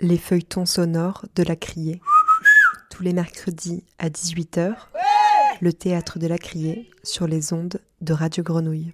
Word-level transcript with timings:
les 0.00 0.18
feuilletons 0.18 0.66
sonores 0.66 1.26
de 1.36 1.42
la 1.42 1.56
Criée. 1.56 2.00
Tous 2.90 3.02
les 3.02 3.12
mercredis 3.12 3.84
à 3.98 4.08
18h, 4.08 4.74
le 5.60 5.72
théâtre 5.72 6.18
de 6.18 6.26
la 6.26 6.38
Criée 6.38 6.90
sur 7.02 7.26
les 7.26 7.52
ondes 7.52 7.80
de 8.00 8.12
Radio 8.12 8.42
Grenouille. 8.42 8.92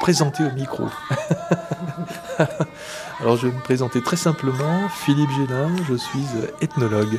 Présenter 0.00 0.44
au 0.44 0.52
micro. 0.52 0.84
Alors 3.20 3.36
je 3.36 3.48
vais 3.48 3.52
me 3.52 3.60
présenter 3.60 4.00
très 4.02 4.16
simplement. 4.16 4.88
Philippe 4.88 5.30
Gélin, 5.30 5.70
je 5.88 5.94
suis 5.94 6.24
ethnologue. 6.60 7.18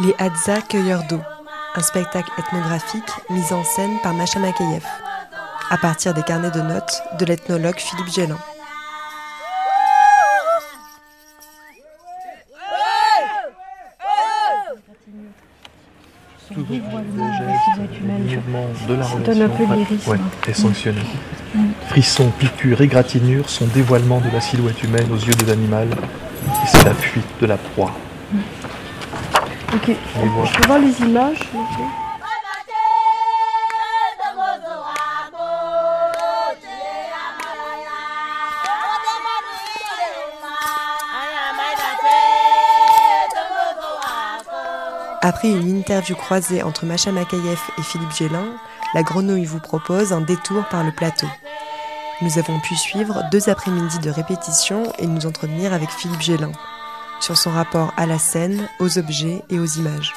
Les 0.00 0.14
Hadza 0.18 0.62
Cueilleurs 0.62 1.02
d'eau, 1.10 1.20
un 1.74 1.82
spectacle 1.82 2.30
ethnographique 2.38 3.10
mis 3.28 3.52
en 3.52 3.62
scène 3.64 3.98
par 4.02 4.14
Macha 4.14 4.38
Makayev, 4.38 4.86
à 5.68 5.76
partir 5.76 6.14
des 6.14 6.22
carnets 6.22 6.50
de 6.50 6.62
notes 6.62 7.02
de 7.18 7.26
l'ethnologue 7.26 7.78
Philippe 7.78 8.10
Gélin. 8.10 8.38
Tout 16.48 16.66
le 16.66 16.80
mouvement 18.08 18.74
de 18.90 19.32
la 19.38 19.46
relation 19.46 20.18
est 20.48 20.52
sanctionné. 20.52 21.00
Frissons, 21.88 22.30
piqûres, 22.38 22.80
égratignures 22.80 23.48
sont 23.48 23.66
dévoilement 23.66 24.20
de 24.20 24.30
la 24.32 24.40
silhouette 24.40 24.82
humaine 24.82 25.06
aux 25.12 25.18
yeux 25.18 25.34
de 25.34 25.46
l'animal, 25.46 25.88
et 25.90 26.66
c'est 26.66 26.84
la 26.84 26.94
fuite 26.94 27.26
de 27.40 27.46
la 27.46 27.56
proie. 27.56 27.92
Ok, 29.74 29.88
je 29.88 30.58
peux 30.58 30.66
voir 30.66 30.78
les 30.78 31.00
images 31.06 31.40
Après 45.22 45.50
une 45.50 45.78
interview 45.78 46.16
croisée 46.16 46.62
entre 46.62 46.86
Macha 46.86 47.12
Makayev 47.12 47.60
et 47.78 47.82
Philippe 47.82 48.12
Gélin, 48.12 48.46
la 48.94 49.02
grenouille 49.02 49.44
vous 49.44 49.60
propose 49.60 50.12
un 50.12 50.20
détour 50.20 50.64
par 50.68 50.84
le 50.84 50.92
plateau. 50.92 51.26
Nous 52.22 52.38
avons 52.38 52.58
pu 52.60 52.74
suivre 52.74 53.22
deux 53.30 53.48
après-midi 53.48 53.98
de 54.00 54.10
répétition 54.10 54.92
et 54.98 55.06
nous 55.06 55.26
entretenir 55.26 55.72
avec 55.72 55.90
Philippe 55.90 56.20
Gélin 56.20 56.52
sur 57.20 57.36
son 57.36 57.50
rapport 57.50 57.92
à 57.96 58.06
la 58.06 58.18
scène, 58.18 58.68
aux 58.78 58.98
objets 58.98 59.42
et 59.50 59.58
aux 59.58 59.66
images. 59.66 60.12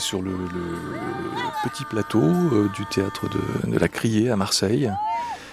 Sur 0.00 0.22
le, 0.22 0.32
petit 1.62 1.84
plateau 1.84 2.22
euh, 2.22 2.68
du 2.74 2.86
théâtre 2.86 3.28
de, 3.28 3.78
la 3.78 3.88
Criée 3.88 4.30
à 4.30 4.36
Marseille. 4.36 4.90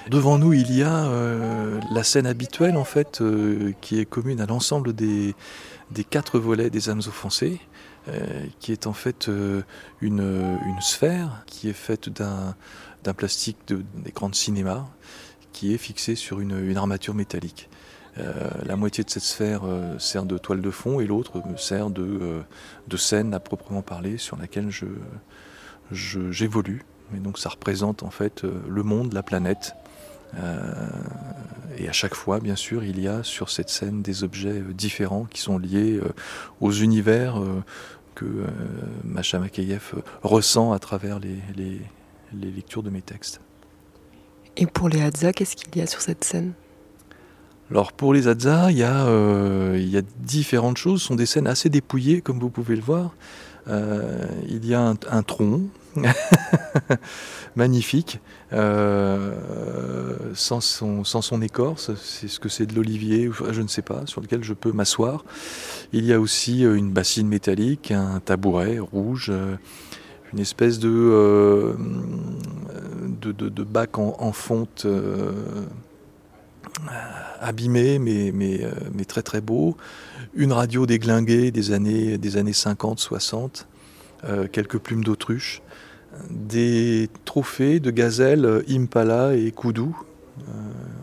Devant 0.10 0.38
nous, 0.38 0.54
il 0.54 0.74
y 0.74 0.84
a 0.84 1.06
euh, 1.06 1.80
la 1.92 2.04
scène 2.04 2.26
habituelle, 2.26 2.78
en 2.78 2.86
fait, 2.86 3.20
euh, 3.22 3.74
qui 3.82 4.00
est 4.00 4.06
commune 4.06 4.40
à 4.40 4.46
l'ensemble 4.46 4.94
des, 4.94 5.36
des, 5.92 6.04
quatre 6.06 6.40
volets 6.40 6.70
des 6.70 6.90
âmes 6.90 7.02
offensées, 7.08 7.60
qui 8.62 8.72
est 8.72 8.88
en 8.88 8.94
fait 8.94 9.30
une, 10.00 10.58
une, 10.66 10.82
sphère 10.82 11.44
qui 11.46 11.68
est 11.68 11.74
faite 11.74 12.08
d'un 12.08 12.56
plastique 13.14 13.58
de, 13.68 13.84
de 13.98 14.34
cinéma 14.34 14.88
qui 15.52 15.74
est 15.74 15.78
fixé 15.78 16.16
sur 16.16 16.40
une, 16.40 16.58
une 16.70 16.78
armature 16.78 17.14
métallique. 17.14 17.70
Euh, 18.20 18.50
la 18.66 18.76
moitié 18.76 19.04
de 19.04 19.10
cette 19.10 19.24
sphère 19.24 19.62
euh, 19.66 19.98
sert 20.00 20.26
de 20.26 20.38
toile 20.38 20.62
de 20.62 20.72
fond 20.72 21.00
et 21.00 21.06
l'autre 21.06 21.42
sert 21.58 21.90
de, 21.90 22.04
euh, 22.04 22.42
de, 22.88 22.98
scène 22.98 23.34
à 23.34 23.40
proprement 23.40 23.82
parler 23.82 24.18
sur 24.18 24.38
laquelle 24.38 24.70
je, 24.70 24.88
j'évolue. 26.32 26.84
Et 27.16 27.20
donc 27.20 27.38
ça 27.38 27.50
représente 27.50 28.04
en 28.04 28.10
fait 28.10 28.44
le 28.44 28.84
monde, 28.84 29.14
la 29.14 29.24
planète. 29.24 29.76
et 31.78 31.88
à 31.88 31.94
chaque 31.94 32.16
fois, 32.16 32.42
bien 32.42 32.58
sûr, 32.58 32.84
il 32.84 33.00
y 33.00 33.08
a 33.08 33.24
sur 33.24 33.50
cette 33.50 33.70
scène 33.70 34.02
des 34.02 34.26
objets 34.26 34.62
différents 34.74 35.24
qui 35.24 35.40
sont 35.40 35.58
liés 35.58 36.02
aux 36.60 36.74
univers 36.74 37.42
que 38.14 38.26
Macha 39.06 39.40
Makayev 39.40 39.94
ressent 40.22 40.74
à 40.74 40.80
travers 40.80 41.20
les, 41.20 41.38
les, 41.56 41.80
les 42.34 42.52
lectures 42.52 42.84
de 42.84 42.90
mes 42.90 43.02
textes. 43.02 43.40
Et 44.58 44.66
pour 44.66 44.90
les 44.90 45.02
Hadza, 45.02 45.32
qu'est-ce 45.32 45.56
qu'il 45.56 45.78
y 45.78 45.82
a 45.82 45.88
sur 45.88 46.02
cette 46.02 46.26
scène? 46.26 46.54
Alors 47.70 47.92
pour 47.92 48.14
les 48.14 48.28
Hadza, 48.28 48.72
il 48.72 48.78
y, 48.78 48.84
a, 48.84 49.08
euh, 49.08 49.76
il 49.78 49.90
y 49.90 49.98
a 49.98 50.02
différentes 50.20 50.78
choses. 50.78 51.02
Ce 51.02 51.08
sont 51.08 51.16
des 51.16 51.26
scènes 51.26 51.48
assez 51.48 51.70
dépouillées, 51.70 52.22
comme 52.22 52.40
vous 52.40 52.50
pouvez 52.50 52.76
le 52.76 52.82
voir. 52.82 53.14
Euh, 53.68 54.26
il 54.48 54.66
y 54.66 54.74
a 54.74 54.82
un, 54.82 55.24
tronc 55.24 55.64
magnifique, 57.58 58.22
euh, 58.54 59.34
sans, 60.34 60.62
son, 60.62 61.42
écorce. 61.42 61.92
C'est 62.02 62.30
ce 62.30 62.40
que 62.40 62.48
c'est 62.48 62.66
de 62.66 62.74
l'olivier, 62.74 63.30
je 63.52 63.62
ne 63.62 63.68
sais 63.68 63.82
pas, 63.82 64.04
sur 64.06 64.22
lequel 64.22 64.46
je 64.46 64.54
peux 64.54 64.72
m'asseoir. 64.72 65.26
Il 65.92 66.06
y 66.06 66.14
a 66.14 66.22
aussi 66.22 66.62
une 66.62 66.92
bassine 66.92 67.28
métallique, 67.28 67.92
un 67.92 68.22
tabouret 68.22 68.80
rouge. 68.80 69.30
une 70.32 70.40
espèce 70.40 70.80
de, 70.80 71.76
bac 73.64 73.98
en, 73.98 74.32
fonte 74.32 74.88
abîmé 77.40 78.00
mais, 78.00 78.32
mais, 78.34 78.64
euh, 78.64 78.72
mais, 78.94 79.06
très 79.06 79.22
très 79.22 79.42
beau. 79.42 79.78
Une 80.34 80.54
radio 80.54 80.86
déglinguée 80.86 81.52
des 81.52 81.72
années, 81.72 82.18
des 82.18 82.38
années 82.38 82.54
50, 82.54 83.00
60, 83.00 83.68
euh, 84.24 84.48
quelques 84.48 84.78
plumes 84.78 85.04
d'autruche, 85.04 85.62
des 86.30 87.10
trophées 87.26 87.80
de 87.80 87.92
gazelles 87.92 88.64
Impala 88.70 89.36
et 89.36 89.52
Koudou. 89.52 89.96
Euh, 90.40 90.52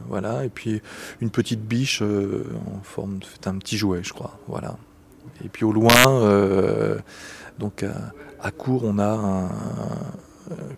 voilà, 0.08 0.44
et 0.44 0.48
puis 0.48 0.80
une 1.20 1.30
petite 1.30 1.62
biche 1.62 2.02
euh, 2.02 2.44
en 2.66 2.82
forme, 2.82 3.20
c'est 3.32 3.48
un 3.48 3.58
petit 3.58 3.76
jouet, 3.76 4.00
je 4.02 4.12
crois. 4.12 4.38
Voilà. 4.46 4.76
Et 5.44 5.48
puis 5.48 5.64
au 5.64 5.72
loin, 5.72 5.92
euh, 6.06 6.98
donc 7.58 7.84
à, 8.40 8.50
court, 8.50 8.82
on 8.84 8.98
a 8.98 9.10
un, 9.10 9.48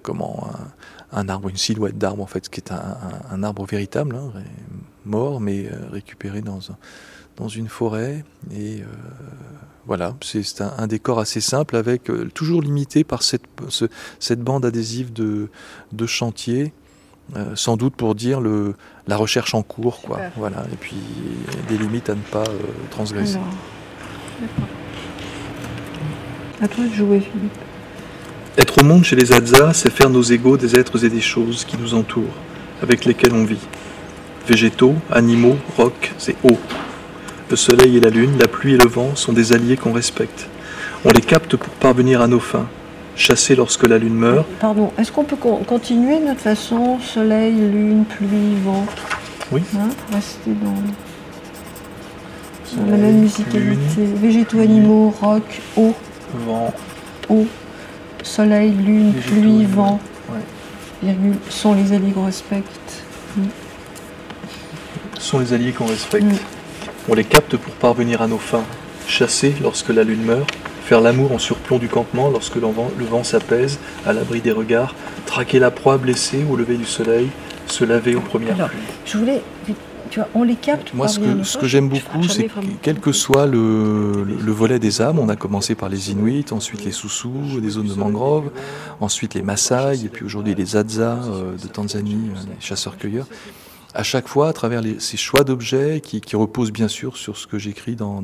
comment 0.03 0.49
un, 1.13 1.29
arbre, 1.29 1.49
une 1.49 1.57
silhouette 1.57 1.99
d'arbre 1.99 2.23
en 2.23 2.27
fait, 2.27 2.49
qui 2.49 2.61
est 2.61 2.73
un, 2.73 2.97
un 3.31 3.43
arbre 3.43 3.65
véritable, 3.65 4.17
hein, 4.17 4.33
mort, 5.05 5.41
mais 5.41 5.67
euh, 5.67 5.89
récupéré 5.91 6.43
dans, 6.43 6.59
dans 7.37 7.49
une 7.49 7.69
forêt. 7.69 8.25
Et 8.53 8.81
euh, 8.81 8.87
voilà, 9.87 10.17
c'est 10.23 10.61
un, 10.61 10.73
un, 10.79 10.87
décor 10.87 11.19
assez 11.19 11.41
simple, 11.41 11.77
avec 11.77 12.11
euh, 12.11 12.29
toujours 12.35 12.63
limité 12.63 13.05
par 13.05 13.23
cette, 13.23 13.45
ce, 13.69 13.87
cette 14.19 14.41
bande 14.41 14.65
adhésive 14.65 15.13
de, 15.13 15.49
de 15.93 16.07
chantier. 16.07 16.73
Euh, 17.35 17.57
sans 17.57 17.77
doute 17.77 17.97
pour 17.97 18.15
dire 18.15 18.41
le, 18.41 18.77
la 19.09 19.17
recherche 19.17 19.53
en 19.55 19.63
cours, 19.63 20.01
quoi. 20.01 20.21
Voilà, 20.37 20.63
et 20.73 20.77
puis 20.77 20.95
des 21.69 21.77
limites 21.77 22.09
à 22.09 22.15
ne 22.15 22.21
pas 22.21 22.45
transgresser. 22.91 23.41
À 26.63 26.69
toi 26.69 26.85
de 26.85 26.93
jouer, 26.93 27.19
Philippe. 27.19 27.59
Être 28.59 28.79
au 28.79 28.85
monde 28.85 29.05
chez 29.05 29.17
les 29.17 29.33
Hadza, 29.33 29.75
c'est 29.75 29.91
faire 29.91 30.09
nos 30.09 30.23
égaux 30.23 30.57
des 30.57 30.77
êtres 30.77 31.05
et 31.05 31.11
des 31.11 31.21
choses 31.21 31.67
qui 31.67 31.77
nous 31.77 31.93
entourent, 31.95 32.35
avec 32.83 33.05
lesquels 33.05 33.35
on 33.35 33.45
vit 33.45 33.59
végétaux, 34.49 34.95
animaux, 35.13 35.57
rocs 35.77 36.15
et 36.29 36.37
eau. 36.43 36.57
Le 37.51 37.57
soleil 37.57 37.99
et 37.99 38.01
la 38.01 38.09
lune, 38.09 38.39
la 38.39 38.49
pluie 38.49 38.75
et 38.75 38.79
le 38.79 38.89
vent 38.89 39.15
sont 39.15 39.33
des 39.35 39.53
alliés 39.53 39.77
qu'on 39.77 39.93
respecte. 39.93 40.49
On 41.05 41.11
les 41.11 41.21
capte 41.21 41.57
pour 41.57 41.69
parvenir 41.75 42.23
à 42.23 42.29
nos 42.29 42.41
fins. 42.41 42.67
Chasser 43.15 43.57
lorsque 43.57 43.87
la 43.87 43.99
lune 43.99 44.15
meurt. 44.15 44.47
Pardon, 44.61 44.91
est-ce 44.99 45.13
qu'on 45.13 45.25
peut 45.25 45.37
con 45.37 45.57
continuer 45.67 46.19
de 46.19 46.25
notre 46.25 46.41
façon 46.41 46.99
Soleil, 47.01 47.55
lune, 47.55 48.05
pluie, 48.05 48.57
vent? 48.65 48.87
Oui. 49.53 49.63
Hein 49.75 49.89
Rester 50.13 50.51
dans, 50.63 50.75
soleil, 52.65 52.91
la 52.91 52.97
même 52.97 53.21
musicalité. 53.21 54.05
Végétaux, 54.17 54.61
animaux, 54.61 55.15
roc, 55.21 55.63
eau. 55.77 55.95
Vent. 56.47 56.75
Eau. 57.31 57.47
Soleil, 58.27 58.73
lune, 58.73 59.13
Végétaux, 59.13 59.35
pluie, 59.35 59.65
vent. 59.65 60.01
Ouais. 60.29 60.41
Virgule, 61.03 61.37
sont 61.49 61.75
les 61.75 61.93
alliés 61.93 62.13
qu'on 62.13 62.27
respecte. 62.27 63.05
Mmh 63.37 63.43
sont 65.19 65.39
les 65.41 65.53
alliés 65.53 65.73
qu'on 65.73 65.87
respecte. 65.87 66.25
Mmh. 66.25 66.37
On 67.09 67.15
les 67.15 67.25
capte 67.25 67.57
pour 67.57 67.73
parvenir 67.75 68.23
à 68.23 68.29
nos 68.29 68.39
fins. 68.39 68.65
Chasser 69.09 69.55
lorsque 69.61 69.89
la 69.89 70.05
lune 70.05 70.23
meurt, 70.23 70.49
faire 70.85 71.01
l'amour 71.01 71.33
en 71.33 71.39
surplomb 71.39 71.79
du 71.79 71.89
campement 71.89 72.31
lorsque 72.31 72.55
le 72.55 72.63
vent, 72.63 72.91
vent 72.97 73.25
s'apaise, 73.25 73.79
à 74.07 74.13
l'abri 74.13 74.41
des 74.41 74.53
regards, 74.53 74.95
traquer 75.27 75.59
la 75.59 75.71
proie 75.71 75.99
blessée 75.99 76.45
au 76.49 76.57
lever 76.57 76.77
du 76.77 76.85
soleil, 76.85 77.29
se 77.67 77.85
laver 77.85 78.15
au 78.15 78.21
premier 78.21 78.51
Alors, 78.53 78.71
Je 79.05 79.19
voulais, 79.19 79.43
tu 80.11 80.21
vois, 80.21 80.29
on 80.35 80.43
les 80.43 80.55
capte. 80.55 80.95
Moi, 80.95 81.09
ce 81.09 81.19
que, 81.21 81.43
ce 81.43 81.59
que 81.59 81.67
j'aime 81.67 81.89
beaucoup, 81.89 82.23
c'est 82.25 82.49
quel 82.83 83.01
que 83.01 83.13
soit 83.13 83.47
le, 83.47 84.25
le, 84.25 84.53
volet 84.53 84.79
des 84.79 85.01
âmes, 85.03 85.19
on 85.19 85.29
a 85.29 85.37
commencé 85.37 85.75
par 85.75 85.89
les 85.89 86.11
Inuits, 86.11 86.47
ensuite 86.51 86.85
les 86.85 86.93
Soussous, 86.93 87.61
des 87.61 87.71
zones 87.71 87.89
de 87.89 87.95
mangrove, 87.95 88.51
ensuite 89.01 89.35
les 89.35 89.43
Maasai, 89.43 90.05
et 90.05 90.09
puis 90.09 90.25
aujourd'hui 90.25 90.55
les 90.55 90.77
Hadza 90.77 91.19
euh, 91.25 91.57
de 91.57 91.69
Tanzanie, 91.69 92.31
euh, 92.35 92.39
les 92.49 92.61
chasseurs-cueilleurs 92.61 93.27
à 93.97 94.03
chaque 94.03 94.29
fois 94.29 94.49
à 94.49 94.53
travers 94.53 94.83
ces 94.99 95.17
choix 95.17 95.43
d'objets 95.43 96.01
qui, 96.03 96.37
reposent 96.37 96.71
bien 96.71 96.89
sûr 96.89 97.17
sur 97.17 97.39
ce 97.39 97.47
que 97.47 97.59
j'écris 97.59 97.97
dans, 97.97 98.23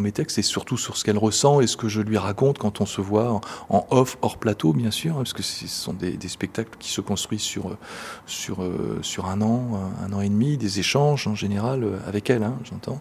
mes 0.00 0.12
textes 0.12 0.38
et 0.38 0.42
surtout 0.42 0.78
sur 0.78 0.96
ce 0.96 1.04
qu'elle 1.04 1.18
ressent 1.18 1.60
et 1.60 1.66
ce 1.66 1.76
que 1.76 1.88
je 1.88 2.00
lui 2.00 2.16
raconte 2.16 2.58
quand 2.58 2.80
on 2.80 2.86
se 2.86 3.00
voit 3.00 3.40
en, 3.68 3.86
off, 3.90 4.16
hors 4.22 4.38
plateau 4.38 4.72
bien 4.72 4.90
sûr, 4.90 5.14
hein, 5.14 5.18
parce 5.18 5.32
que 5.32 5.42
ce 5.42 5.66
sont 5.66 5.92
des, 5.92 6.16
spectacles 6.28 6.76
qui 6.78 6.90
se 6.90 7.00
construisent 7.00 7.42
sur, 7.42 7.76
sur, 8.24 8.62
euh, 8.62 9.00
un 9.24 9.42
an, 9.42 9.92
un, 10.00 10.12
an 10.12 10.20
et 10.20 10.28
demi, 10.28 10.56
des 10.56 10.78
échanges 10.78 11.26
en 11.26 11.34
général 11.34 11.84
euh, 11.84 11.98
avec 12.06 12.30
elle, 12.30 12.44
hein, 12.44 12.56
j'entends. 12.64 13.00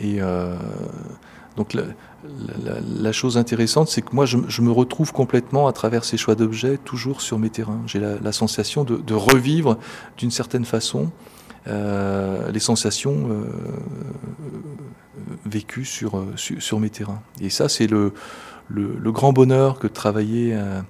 Euh, 0.00 0.56
donc 1.58 1.74
la, 1.74 3.10
chose 3.10 3.36
intéressante, 3.36 3.88
c'est 3.88 4.00
que 4.00 4.14
moi, 4.14 4.26
je, 4.26 4.62
me 4.62 4.70
retrouve 4.70 5.12
complètement 5.12 5.66
à 5.66 5.72
travers 5.72 6.04
ces 6.04 6.16
choix 6.16 6.36
d'objets, 6.36 6.78
toujours 6.78 7.20
sur 7.20 7.36
mes 7.36 7.50
terrains. 7.50 7.80
J'ai 7.86 7.98
la, 7.98 8.32
sensation 8.32 8.84
de, 8.84 9.14
revivre 9.14 9.76
d'une 10.16 10.30
certaine 10.30 10.64
façon 10.64 11.10
euh, 11.66 12.52
les 12.52 12.60
sensations 12.60 13.28
euh, 13.28 13.44
vécues 15.46 15.84
sur, 15.84 16.24
sur, 16.36 16.78
mes 16.78 16.90
terrains. 16.90 17.20
Et 17.40 17.50
ça, 17.50 17.68
c'est 17.68 17.88
le, 17.88 18.12
grand 18.70 19.32
bonheur 19.32 19.80
que 19.80 19.88
de 19.88 19.92
travailler 19.92 20.54
euh, 20.54 20.80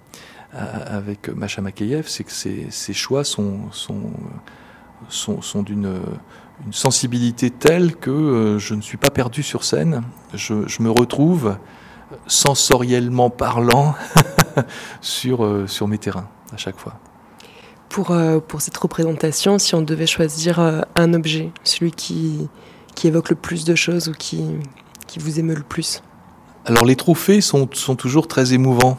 avec 0.52 1.30
Macha 1.30 1.62
Makeyev, 1.62 2.08
c'est 2.08 2.24
que 2.24 2.32
ces, 2.32 2.92
choix 2.92 3.24
sont, 3.24 3.72
sont, 3.72 4.12
sont 5.08 5.62
d'une 5.62 5.98
une 6.66 6.72
sensibilité 6.72 7.50
telle 7.50 7.96
que 7.96 8.10
euh, 8.10 8.58
je 8.58 8.74
ne 8.74 8.80
suis 8.80 8.96
pas 8.96 9.10
perdu 9.10 9.42
sur 9.42 9.64
scène. 9.64 10.02
Je, 10.34 10.82
me 10.82 10.90
retrouve 10.90 11.56
sensoriellement 12.26 13.30
parlant 13.30 13.94
sur, 15.00 15.44
euh, 15.44 15.66
sur 15.66 15.88
mes 15.88 15.98
terrains 15.98 16.28
à 16.52 16.56
chaque 16.56 16.76
fois. 16.76 16.94
Pour, 17.88 18.10
euh, 18.10 18.38
pour 18.40 18.60
cette 18.60 18.76
représentation, 18.76 19.58
si 19.58 19.74
on 19.74 19.82
devait 19.82 20.06
choisir 20.06 20.58
un 20.94 21.14
objet, 21.14 21.52
celui 21.64 21.90
qui, 21.90 22.48
qui 22.94 23.08
évoque 23.08 23.30
le 23.30 23.36
plus 23.36 23.64
de 23.64 23.74
choses 23.74 24.08
ou 24.08 24.12
qui, 24.12 24.44
qui 25.06 25.18
vous 25.18 25.38
émeut 25.38 25.54
le 25.54 25.62
plus? 25.62 26.02
Alors 26.66 26.84
les 26.84 26.96
trophées 26.96 27.40
sont, 27.40 27.68
sont 27.72 27.96
toujours 27.96 28.28
très 28.28 28.52
émouvants 28.52 28.98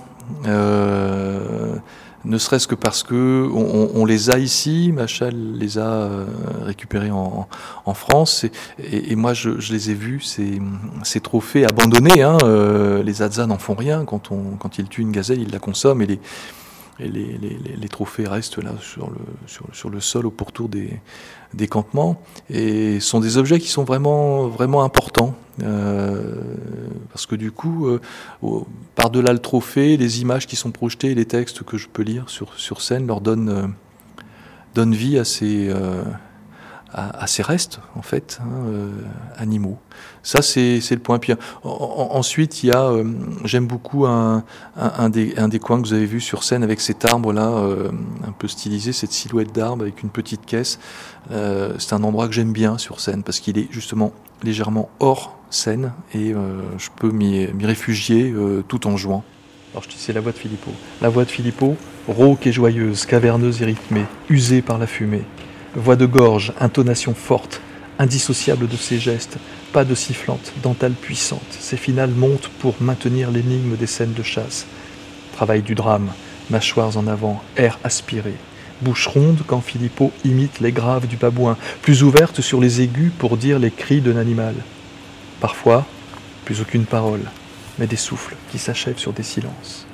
ne 2.26 2.38
serait-ce 2.38 2.68
que 2.68 2.76
parce 2.76 3.04
que 3.04 3.50
on, 3.54 4.06
les 4.06 4.30
a 4.30 4.38
ici, 4.38 4.92
Machal 4.94 5.36
les 5.54 5.78
a 5.78 5.88
euh, 5.88 6.26
récupérés 6.64 7.12
en, 7.12 7.48
France, 7.94 8.46
et, 8.84 9.16
moi 9.16 9.34
je, 9.34 9.50
les 9.72 9.92
ai 9.92 9.94
vus, 9.94 10.22
ces, 10.22 11.20
trophées 11.22 11.66
abandonnés. 11.66 12.22
Hein, 12.22 12.38
euh, 12.44 13.04
les 13.04 13.22
Hadza 13.22 13.46
n'en 13.48 13.58
font 13.58 13.74
rien, 13.74 14.06
quand, 14.06 14.30
ils 14.78 14.88
tuent 14.88 15.02
une 15.02 15.12
gazelle, 15.12 15.42
ils 15.42 15.52
la 15.52 15.60
consomment, 15.60 16.06
les, 17.00 17.90
trophées 17.90 18.28
restent 18.28 18.62
là 18.62 18.74
sur 18.80 19.10
le, 19.10 19.18
sur, 19.74 19.90
le 19.90 20.00
sol 20.00 20.26
au 20.26 20.32
pourtour 20.32 20.70
des, 20.70 21.00
des 21.54 21.68
campements, 21.68 22.22
et 22.50 23.00
sont 23.00 23.20
des 23.20 23.38
objets 23.38 23.60
qui 23.60 23.70
sont 23.70 23.84
vraiment, 23.84 24.48
vraiment 24.48 24.84
importants. 24.84 25.36
Euh, 25.64 26.36
parce 27.12 27.26
que 27.26 27.36
du 27.36 27.52
coup, 27.52 27.88
euh, 27.88 28.00
par-delà 28.96 29.34
le 29.34 29.40
trophée, 29.40 29.98
les 29.98 30.22
images 30.22 30.48
qui 30.48 30.56
sont 30.56 30.72
projetées, 30.72 31.16
les 31.16 31.26
textes 31.26 31.64
que 31.64 31.78
je 31.78 31.88
peux 31.88 32.04
lire 32.04 32.30
sur, 32.30 32.54
sur 32.58 32.82
scène 32.82 33.08
leur 33.08 33.22
donnent, 33.22 33.50
euh, 33.50 33.68
donnent 34.76 34.96
vie 34.96 35.18
à 35.18 35.26
ces, 35.26 35.74
à, 36.94 37.28
ces 37.28 37.44
restes, 37.44 37.80
en 37.96 38.02
fait, 38.02 38.40
hein, 38.42 38.88
animaux. 39.38 39.78
Ça, 40.24 40.42
c'est 40.42 40.80
le 40.90 41.00
point. 41.00 41.20
Puis, 41.20 41.34
ensuite, 41.64 42.64
il 42.64 42.68
y 42.68 42.72
a, 42.72 42.92
j'aime 43.46 43.68
beaucoup 43.68 44.06
un, 44.06 44.44
des, 45.10 45.60
coins 45.60 45.82
que 45.82 45.88
vous 45.88 45.94
avez 45.94 46.06
vu 46.06 46.20
sur 46.20 46.44
scène 46.44 46.64
avec 46.64 46.82
cet 46.82 47.06
arbre-là, 47.06 47.50
un 48.28 48.32
peu 48.32 48.48
stylisé, 48.48 48.92
cette 48.92 49.12
silhouette 49.12 49.54
d'arbre 49.54 49.84
avec 49.84 50.02
une 50.04 50.10
petite 50.10 50.46
caisse. 50.46 50.80
c'est 51.30 51.94
un 51.94 52.04
endroit 52.04 52.28
que 52.28 52.34
j'aime 52.34 52.54
bien 52.54 52.78
sur 52.78 53.00
scène 53.00 53.24
parce 53.24 53.40
qu'il 53.40 53.58
est 53.58 53.68
justement 53.72 54.14
légèrement 54.44 54.90
hors 55.00 55.40
scène 55.50 55.94
et 56.14 56.34
euh, 56.34 56.62
je 56.78 56.90
peux 56.96 57.12
m'y 57.12 57.48
réfugier 57.64 58.32
euh, 58.32 58.64
tout 58.68 58.88
en 58.88 58.98
jouant. 58.98 59.24
Alors 59.74 59.84
je 59.84 59.90
c'est 59.96 60.14
la 60.14 60.22
voix 60.22 60.32
de 60.32 60.38
Philippot. 60.38 60.72
La 61.02 61.10
voix 61.10 61.26
de 61.26 61.30
Philippot, 61.30 61.76
rauque 62.08 62.48
et 62.48 62.52
joyeuse, 62.52 63.06
caverneuse 63.06 63.62
et 63.62 63.66
rythmée, 63.66 64.06
usée 64.30 64.62
par 64.62 64.78
la 64.78 64.88
fumée. 64.88 65.24
Voix 65.76 65.96
de 65.96 66.08
gorge, 66.08 66.52
intonation 66.60 67.14
forte, 67.14 67.62
indissociable 68.00 68.68
de 68.68 68.76
ses 68.76 68.98
gestes, 68.98 69.38
pas 69.72 69.86
de 69.86 69.94
sifflante, 69.94 70.52
dentelle 70.64 70.94
puissante. 70.94 71.42
Ses 71.52 71.78
finales 71.78 72.10
montent 72.10 72.50
pour 72.60 72.76
maintenir 72.82 73.30
l'énigme 73.30 73.76
des 73.76 73.86
scènes 73.86 74.14
de 74.14 74.24
chasse. 74.24 74.66
Travail 75.34 75.62
du 75.62 75.76
drame, 75.76 76.12
mâchoires 76.50 76.98
en 76.98 77.06
avant, 77.06 77.44
air 77.56 77.78
aspiré. 77.84 78.34
Bouche 78.82 79.06
ronde 79.06 79.44
quand 79.46 79.62
Philippot 79.62 80.12
imite 80.26 80.60
les 80.60 80.72
graves 80.72 81.06
du 81.06 81.18
babouin, 81.18 81.56
plus 81.84 82.02
ouverte 82.02 82.42
sur 82.42 82.60
les 82.60 82.82
aigus 82.82 83.12
pour 83.20 83.38
dire 83.38 83.60
les 83.60 83.72
cris 83.72 84.02
d'un 84.02 84.18
animal. 84.18 84.56
Parfois, 85.40 85.86
plus 86.46 86.62
aucune 86.62 86.86
parole, 86.86 87.22
mais 87.78 87.86
des 87.86 87.96
souffles 87.96 88.36
qui 88.52 88.58
s'achèvent 88.58 88.98
sur 88.98 89.14
des 89.14 89.22
silences. 89.22 89.86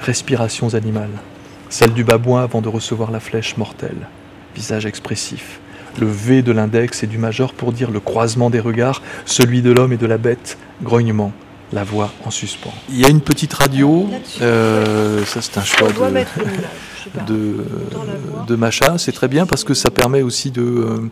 Respirations 0.00 0.74
animales, 0.74 1.20
celle 1.68 1.92
du 1.92 2.02
babouin 2.02 2.42
avant 2.42 2.60
de 2.60 2.68
recevoir 2.68 3.12
la 3.12 3.20
flèche 3.20 3.56
mortelle. 3.56 4.08
Visage 4.54 4.86
expressif, 4.86 5.60
le 6.00 6.06
V 6.06 6.42
de 6.42 6.52
l'index 6.52 7.02
et 7.02 7.06
du 7.06 7.18
majeur 7.18 7.52
pour 7.52 7.72
dire 7.72 7.90
le 7.90 8.00
croisement 8.00 8.50
des 8.50 8.60
regards, 8.60 9.02
celui 9.26 9.62
de 9.62 9.70
l'homme 9.70 9.92
et 9.92 9.96
de 9.96 10.06
la 10.06 10.18
bête, 10.18 10.58
grognement, 10.82 11.32
la 11.72 11.84
voix 11.84 12.12
en 12.24 12.30
suspens. 12.30 12.72
Il 12.88 12.98
y 12.98 13.04
a 13.04 13.08
une 13.08 13.20
petite 13.20 13.52
radio, 13.52 14.08
euh, 14.40 15.24
ça 15.24 15.42
c'est 15.42 15.58
un 15.58 15.64
choix 15.64 15.88
de, 15.88 17.24
de, 17.26 17.64
de 18.46 18.56
Macha, 18.56 18.98
c'est 18.98 19.12
très 19.12 19.28
bien 19.28 19.46
parce 19.46 19.64
que 19.64 19.74
ça 19.74 19.90
permet 19.90 20.22
aussi 20.22 20.50
de... 20.50 20.62
Euh, 20.62 21.10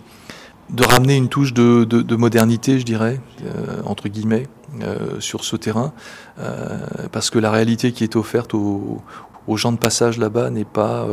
de 0.71 0.85
ramener 0.85 1.17
une 1.17 1.29
touche 1.29 1.53
de, 1.53 1.85
de, 1.85 2.17
modernité, 2.17 2.79
je 2.79 2.85
dirais, 2.85 3.21
euh, 3.45 3.83
entre 3.85 4.09
guillemets, 4.09 4.47
euh, 4.83 5.21
sur 5.21 5.45
ce 5.45 5.57
terrain, 5.57 5.93
euh, 6.39 6.79
parce 7.11 7.31
que 7.31 7.39
la 7.39 7.51
réalité 7.51 7.93
qui 7.93 8.05
est 8.05 8.17
offerte 8.17 8.55
aux, 8.55 9.03
aux 9.47 9.57
gens 9.57 9.73
de 9.73 9.79
passage 9.79 10.19
là-bas 10.19 10.51
n'est 10.51 10.65
pas 10.65 11.07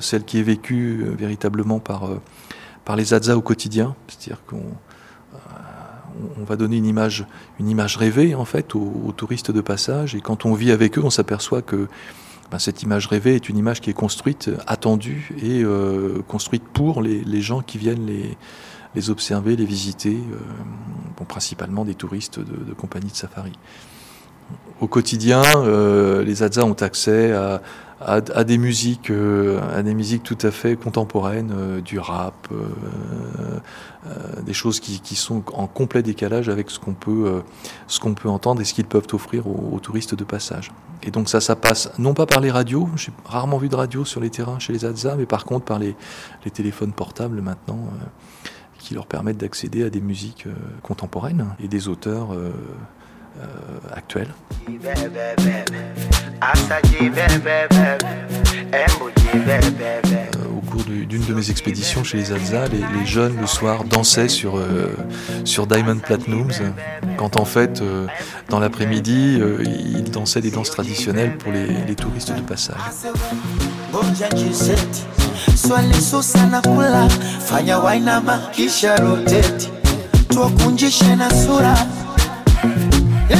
celle 0.00 0.24
qui 0.24 0.38
est 0.38 0.42
vécue 0.42 1.04
véritablement 1.18 1.80
par, 1.80 2.08
par 2.84 2.96
les 2.96 3.14
Hadza 3.14 3.36
au 3.36 3.42
quotidien. 3.42 3.94
C'est-à-dire 4.08 4.44
qu'on 4.46 4.62
on 6.40 6.44
va 6.44 6.56
donner 6.56 6.76
une 6.76 6.86
image, 6.86 7.26
une 7.58 7.68
image 7.68 7.96
rêvée 7.96 8.34
en 8.34 8.44
fait 8.44 8.74
aux, 8.74 9.12
touristes 9.16 9.50
de 9.50 9.60
passage, 9.60 10.14
et 10.14 10.20
quand 10.20 10.46
on 10.46 10.54
vit 10.54 10.70
avec 10.70 10.96
eux, 10.98 11.02
on 11.04 11.10
s'aperçoit 11.10 11.60
que 11.60 11.88
ben, 12.50 12.58
cette 12.58 12.82
image 12.82 13.06
rêvée 13.06 13.34
est 13.34 13.48
une 13.48 13.58
image 13.58 13.80
qui 13.80 13.90
est 13.90 13.94
construite, 13.94 14.50
attendue 14.66 15.34
et 15.42 15.62
construite 16.28 16.64
pour 16.72 17.02
les, 17.02 17.22
les 17.24 17.40
gens 17.42 17.60
qui 17.62 17.78
viennent 17.78 18.06
les 18.06 18.36
les 18.94 19.10
observer, 19.10 19.56
les 19.56 19.64
visiter, 19.64 20.16
euh, 20.16 21.24
principalement 21.24 21.84
des 21.84 21.94
touristes 21.94 22.38
de, 22.38 22.64
de 22.64 22.72
compagnies 22.74 23.10
de 23.10 23.16
safari. 23.16 23.52
Au 24.80 24.88
quotidien, 24.88 25.42
euh, 25.42 26.24
les 26.24 26.42
Hadza 26.42 26.64
ont 26.64 26.74
accès 26.74 27.32
à, 28.00 28.44
des 28.44 28.58
musiques, 28.58 29.10
euh, 29.10 29.60
à 29.74 29.82
des 29.82 29.94
musiques 29.94 30.24
tout 30.24 30.36
à 30.42 30.50
fait 30.50 30.76
contemporaines, 30.76 31.54
euh, 31.56 31.80
du 31.80 31.98
rap, 31.98 32.48
des 34.44 34.52
choses 34.52 34.80
qui, 34.80 35.14
sont 35.14 35.42
en 35.54 35.66
complet 35.66 36.02
décalage 36.02 36.50
avec 36.50 36.70
ce 36.70 36.78
qu'on 36.78 36.92
peut, 36.92 37.42
entendre 38.26 38.60
et 38.60 38.64
ce 38.64 38.74
qu'ils 38.74 38.84
peuvent 38.84 39.06
offrir 39.12 39.46
aux, 39.46 39.78
touristes 39.80 40.14
de 40.14 40.24
passage. 40.24 40.70
Et 41.02 41.10
donc 41.10 41.28
ça, 41.28 41.40
ça 41.40 41.56
passe 41.56 41.90
non 41.98 42.12
pas 42.12 42.26
par 42.26 42.40
les 42.40 42.50
radios, 42.50 42.88
j'ai 42.96 43.12
rarement 43.24 43.56
vu 43.56 43.68
de 43.68 43.76
radio 43.76 44.04
sur 44.04 44.20
les 44.20 44.28
terrains 44.28 44.58
chez 44.58 44.72
les 44.72 44.84
Hadza, 44.84 45.14
mais 45.16 45.26
par 45.26 45.44
contre 45.44 45.64
par 45.64 45.78
les, 45.78 45.96
téléphones 46.52 46.92
portables 46.92 47.40
maintenant 47.40 47.78
qui 48.78 48.92
leur 48.92 49.06
permettent 49.06 49.38
d'accéder 49.38 49.84
à 49.84 49.88
des 49.88 50.02
musiques 50.02 50.46
contemporaines 50.82 51.46
et 51.58 51.68
des 51.68 51.88
auteurs 51.88 52.36
euh, 53.40 53.44
euh, 53.44 53.96
actuels. 53.96 54.28
au 60.46 60.60
cours 60.70 60.82
d'une 60.84 61.24
de 61.24 61.34
mes 61.34 61.50
expéditions 61.50 62.04
chez 62.04 62.18
les 62.18 62.32
Alza, 62.32 62.64
les, 62.68 63.06
jeunes 63.06 63.36
le 63.40 63.46
soir 63.46 63.84
dansaient 63.84 64.28
sur, 64.28 64.60
sur 65.44 65.66
Diamond 65.66 65.98
Platinums, 65.98 66.74
quand 67.16 67.38
en 67.38 67.44
fait, 67.44 67.82
dans 68.48 68.58
l'après-midi, 68.60 69.40
ils 69.64 70.10
dansaient 70.10 70.40
des 70.40 70.50
danses 70.50 70.70
traditionnelles 70.70 71.36
pour 71.38 71.52
les, 71.52 71.66
les 71.86 71.94
touristes 71.94 72.34
de 72.34 72.40
passage. 72.40 72.76
swali 75.56 75.94
susa 75.94 76.46
na 76.46 76.60
kula, 76.60 77.08
fanya 77.48 77.78
wainama 77.78 78.38
kisha 78.52 78.96
roteti, 78.96 79.68
tuwakunjishe 80.28 81.16
na 81.16 81.30
sura. 81.30 81.76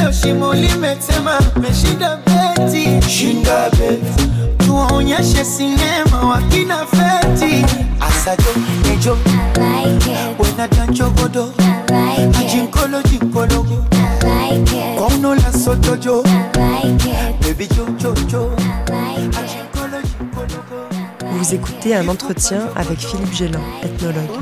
Leo 0.05 0.13
shimo 0.13 0.55
limetema, 0.55 1.39
meshinda 1.61 2.19
beti, 2.27 3.09
shinda 3.09 3.71
beti. 3.71 4.29
Tuonyeshe 4.67 5.45
sinema 5.45 6.21
wakina 6.29 6.77
feti. 6.87 7.65
Asajo 8.01 8.51
nejo 8.89 9.19
wena 10.39 10.69
danchogodo 10.69 11.53
ajinkolo 12.39 13.03
jinkologo 13.03 13.85
la 15.35 15.53
sotojo 15.53 16.25
bebi 17.41 17.67
jojojo 17.67 18.51
Vous 21.37 21.53
écoutez 21.53 21.97
un 21.97 22.07
entretien 22.07 22.69
avec 22.77 22.99
Philippe 23.01 23.33
Gélin, 23.35 23.61
ethnologue, 23.83 24.41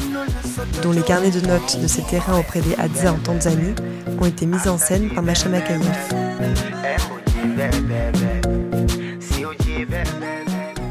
dont 0.83 0.93
les 0.93 1.01
carnets 1.01 1.31
de 1.31 1.41
notes 1.41 1.81
de 1.81 1.87
ses 1.87 2.03
terrains 2.03 2.39
auprès 2.39 2.61
des 2.61 2.75
Hadza 2.75 3.13
en 3.13 3.19
Tanzanie 3.19 3.75
ont 4.21 4.27
été 4.27 4.45
mis 4.45 4.69
en 4.69 4.77
scène 4.77 5.09
par 5.09 5.23
Macha 5.23 5.49
Makayef. 5.49 6.15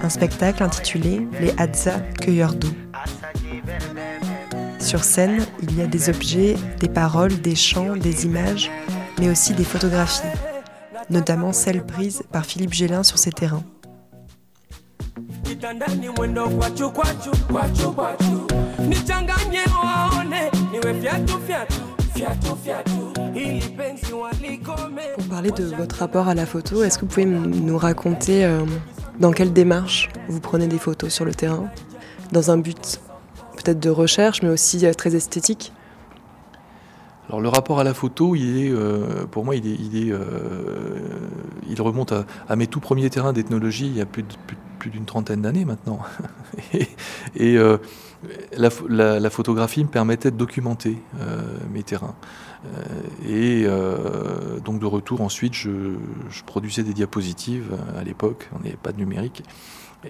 Un 0.01 0.09
spectacle 0.09 0.63
intitulé 0.63 1.27
Les 1.39 1.53
Hadza 1.57 1.99
cueilleurs 2.19 2.55
d'eau. 2.55 2.73
Sur 4.79 5.03
scène, 5.03 5.45
il 5.61 5.77
y 5.77 5.81
a 5.81 5.87
des 5.87 6.09
objets, 6.09 6.55
des 6.79 6.89
paroles, 6.89 7.39
des 7.41 7.55
chants, 7.55 7.95
des 7.95 8.25
images, 8.25 8.71
mais 9.19 9.29
aussi 9.29 9.53
des 9.53 9.63
photographies, 9.63 10.27
notamment 11.11 11.53
celles 11.53 11.85
prises 11.85 12.23
par 12.31 12.45
Philippe 12.45 12.73
Gélin 12.73 13.03
sur 13.03 13.19
ses 13.19 13.31
terrains. 13.31 13.63
Kitandani 15.61 16.09
mwendo 16.09 16.49
Pour 25.15 25.27
parler 25.29 25.51
de 25.51 25.63
votre 25.75 25.95
rapport 25.97 26.27
à 26.27 26.33
la 26.33 26.45
photo, 26.47 26.83
est-ce 26.83 26.97
que 26.97 27.01
vous 27.01 27.07
pouvez 27.07 27.25
nous 27.25 27.77
raconter 27.77 28.43
euh, 28.43 28.65
dans 29.19 29.31
quelle 29.31 29.53
démarche 29.53 30.09
vous 30.29 30.39
prenez 30.39 30.67
des 30.67 30.79
photos 30.79 31.13
sur 31.13 31.25
le 31.25 31.33
terrain? 31.35 31.69
Dans 32.31 32.49
un 32.49 32.57
but 32.57 32.99
peut-être 33.57 33.79
de 33.79 33.89
recherche, 33.91 34.41
mais 34.41 34.49
aussi 34.49 34.83
euh, 34.85 34.93
très 34.93 35.15
esthétique? 35.15 35.73
Alors 37.31 37.39
le 37.39 37.47
rapport 37.47 37.79
à 37.79 37.85
la 37.85 37.93
photo, 37.93 38.35
il 38.35 38.57
est, 38.65 38.69
euh, 38.73 39.25
pour 39.25 39.45
moi, 39.45 39.55
il, 39.55 39.65
est, 39.65 39.75
il, 39.79 39.95
est, 40.05 40.11
euh, 40.11 40.19
il 41.69 41.81
remonte 41.81 42.13
à, 42.49 42.55
mes 42.57 42.67
tout 42.67 42.81
premiers 42.81 43.09
terrains 43.09 43.31
d'ethnologie 43.31 43.87
il 43.87 43.95
y 43.95 44.01
a 44.01 44.05
plus 44.05 44.23
de- 44.23 44.27
plus- 44.79 44.89
d'une 44.89 45.05
trentaine 45.05 45.41
d'années 45.41 45.63
maintenant. 45.63 45.99
et 46.73 47.57
euh, 47.57 47.77
la, 48.57 48.67
pho- 48.67 48.85
la- 48.89 49.21
la 49.21 49.29
photographie 49.29 49.81
me 49.85 49.89
permettait 49.89 50.29
de 50.31 50.35
documenter 50.35 50.97
mes 51.71 51.83
terrains. 51.83 52.15
Et 53.25 53.65
donc 54.65 54.79
de 54.79 54.85
retour 54.85 55.21
ensuite, 55.21 55.53
je, 55.53 55.69
je 56.29 56.43
produisais 56.43 56.83
des 56.83 56.93
diapositives 56.93 57.77
à 57.97 58.03
l'époque, 58.03 58.49
on 58.53 58.59
n'avait 58.63 58.75
pas 58.75 58.91
de 58.91 58.97
numérique. 58.97 59.43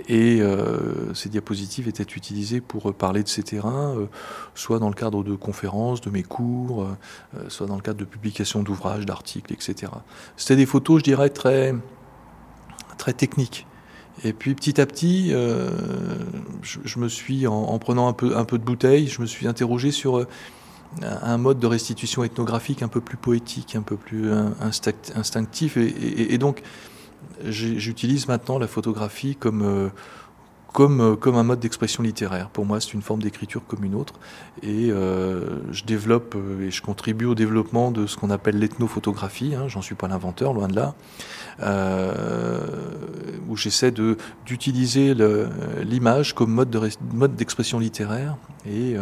Et 0.07 0.41
euh, 0.41 1.13
ces 1.13 1.27
diapositives 1.27 1.87
étaient 1.87 2.03
utilisées 2.03 2.61
pour 2.61 2.93
parler 2.93 3.23
de 3.23 3.27
ces 3.27 3.43
terrains, 3.43 3.95
euh, 3.97 4.05
soit 4.55 4.79
dans 4.79 4.87
le 4.87 4.95
cadre 4.95 5.23
de 5.23 5.35
conférences, 5.35 5.99
de 5.99 6.09
mes 6.09 6.23
cours, 6.23 6.83
euh, 6.83 6.97
euh, 7.37 7.49
soit 7.49 7.67
dans 7.67 7.75
le 7.75 7.81
cadre 7.81 7.99
de 7.99 8.05
publications 8.05 8.63
d'ouvrages, 8.63 9.05
d'articles, 9.05 9.51
etc. 9.51 9.91
C'était 10.37 10.55
des 10.55 10.65
photos, 10.65 10.99
je 10.99 11.03
dirais, 11.03 11.29
très, 11.29 11.75
très 12.97 13.13
techniques. 13.13 13.67
Et 14.23 14.33
puis 14.33 14.55
petit 14.55 14.79
à 14.79 14.85
petit, 14.85 15.29
euh, 15.31 15.71
je, 16.61 16.79
je 16.85 16.99
me 16.99 17.09
suis, 17.09 17.47
en, 17.47 17.53
en 17.53 17.79
prenant 17.79 18.07
un 18.07 18.13
peu, 18.13 18.37
un 18.37 18.45
peu 18.45 18.57
de 18.57 18.63
bouteille, 18.63 19.07
je 19.07 19.21
me 19.21 19.25
suis 19.25 19.47
interrogé 19.47 19.91
sur 19.91 20.19
euh, 20.19 20.27
un 21.01 21.37
mode 21.37 21.59
de 21.59 21.67
restitution 21.67 22.23
ethnographique 22.23 22.81
un 22.81 22.87
peu 22.87 23.01
plus 23.01 23.17
poétique, 23.17 23.75
un 23.75 23.81
peu 23.81 23.95
plus 23.95 24.29
euh, 24.29 24.49
instinct- 24.61 25.15
instinctif. 25.15 25.77
Et, 25.77 26.37
donc, 26.37 26.61
j'utilise 27.45 28.27
maintenant 28.27 28.59
la 28.59 28.67
photographie 28.67 29.35
comme, 29.35 29.61
euh, 29.63 29.89
comme, 30.73 31.01
euh, 31.01 31.15
comme 31.15 31.35
un 31.35 31.43
mode 31.43 31.59
d'expression 31.59 32.01
littéraire. 32.03 32.49
Pour 32.49 32.65
moi, 32.65 32.79
c'est 32.79 32.93
une 32.93 33.01
forme 33.01 33.21
d'écriture 33.21 33.61
comme 33.67 33.83
une 33.83 33.95
autre. 33.95 34.13
Et 34.63 34.89
euh, 34.91 35.59
je 35.71 35.83
développe 35.83 36.35
euh, 36.35 36.67
et 36.67 36.71
je 36.71 36.81
contribue 36.81 37.25
au 37.25 37.35
développement 37.35 37.91
de 37.91 38.07
ce 38.07 38.15
qu'on 38.17 38.29
appelle 38.29 38.57
l'ethnophotographie. 38.57 39.53
Hein, 39.55 39.67
J'en 39.67 39.81
suis 39.81 39.95
pas 39.95 40.07
l'inventeur, 40.07 40.53
loin 40.53 40.67
de 40.67 40.75
là. 40.75 40.95
Où 43.49 43.55
j'essaie 43.57 43.91
d'utiliser 44.45 45.13
l'image 45.83 46.33
comme 46.33 46.51
mode 46.51 46.69
de 46.69 46.79
res- 46.79 46.97
mode 47.13 47.35
d'expression 47.35 47.79
littéraire. 47.79 48.37
Et, 48.65 48.95